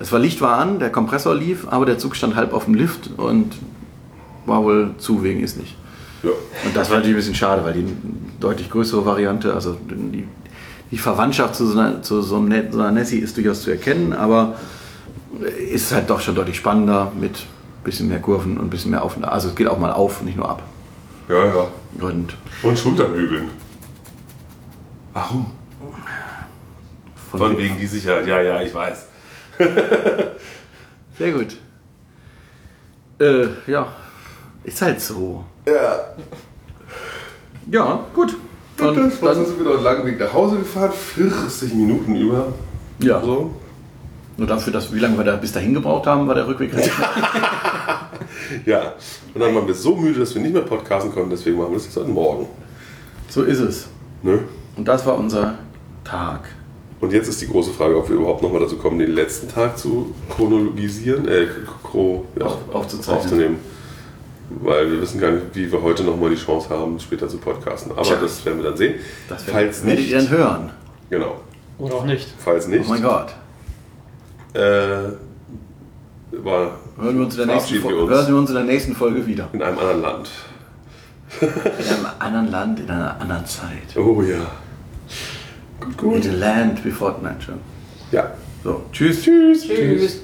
[0.00, 2.74] Es war Licht war an, der Kompressor lief, aber der Zug stand halb auf dem
[2.74, 3.52] Lift und
[4.46, 5.76] war wohl zu wegen ist nicht.
[6.22, 6.30] ja.
[6.64, 7.84] Und das war natürlich ein bisschen schade, weil die
[8.40, 10.26] deutlich größere Variante, also die,
[10.90, 13.70] die Verwandtschaft zu so einer, zu so einem Net- so einer Nessie ist durchaus zu
[13.70, 14.56] erkennen, aber
[15.70, 19.02] ist halt doch schon deutlich spannender mit ein bisschen mehr Kurven und ein bisschen mehr
[19.02, 19.16] auf.
[19.22, 20.62] Also es geht auch mal auf, nicht nur ab.
[21.28, 21.66] ja, ja.
[22.00, 23.48] Und Und Schulterbügeln.
[25.12, 25.46] Warum?
[27.30, 28.26] von Von wegen die Sicherheit.
[28.26, 29.06] Ja, ja, ich weiß.
[31.18, 31.56] Sehr gut.
[33.20, 33.88] Äh, ja,
[34.64, 35.44] ist halt so.
[35.66, 36.00] Ja.
[37.70, 38.36] Ja, gut.
[38.80, 42.14] Und Und dann dann, sind wir noch einen langen Weg nach Hause gefahren, 40 Minuten
[42.14, 42.52] über.
[43.02, 43.50] ja, So.
[44.36, 46.70] nur dafür, dass wie lange wir da bis dahin gebraucht haben, war der Rückweg.
[48.64, 48.94] Ja.
[49.34, 51.74] Und dann waren wir so müde, dass wir nicht mehr podcasten konnten, deswegen machen wir
[51.76, 52.46] das jetzt heute Morgen.
[53.28, 53.88] So ist es.
[54.22, 54.40] Ne?
[54.76, 55.54] Und das war unser
[56.04, 56.48] Tag.
[57.00, 59.76] Und jetzt ist die große Frage, ob wir überhaupt nochmal dazu kommen, den letzten Tag
[59.78, 61.46] zu chronologisieren, äh,
[61.84, 63.22] chro, ja, Auf- aufzuzeichnen.
[63.22, 63.56] aufzunehmen.
[64.50, 67.92] Weil wir wissen gar nicht, wie wir heute nochmal die Chance haben, später zu podcasten.
[67.92, 68.16] Aber Tja.
[68.20, 68.94] das werden wir dann sehen.
[69.28, 70.70] Das Falls werdet nicht, ihr dann hören.
[71.10, 71.40] genau.
[71.78, 72.28] Oder auch nicht.
[72.38, 73.34] Falls Oh nicht, mein Gott.
[74.54, 74.60] äh,
[76.32, 78.94] war Hören wir, uns in der nächsten Folge, uns hören wir uns in der nächsten
[78.96, 79.48] Folge wieder.
[79.52, 80.30] in einem anderen Land.
[81.40, 83.96] In einem anderen Land, in einer anderen Zeit.
[83.96, 84.46] Oh ja.
[85.80, 86.22] Gut, In gut.
[86.24, 87.14] the land before...
[87.22, 87.60] Nein, schon.
[88.10, 88.32] Ja.
[88.64, 89.22] So, tschüss.
[89.22, 89.62] Tschüss.
[89.66, 90.22] Tschüss.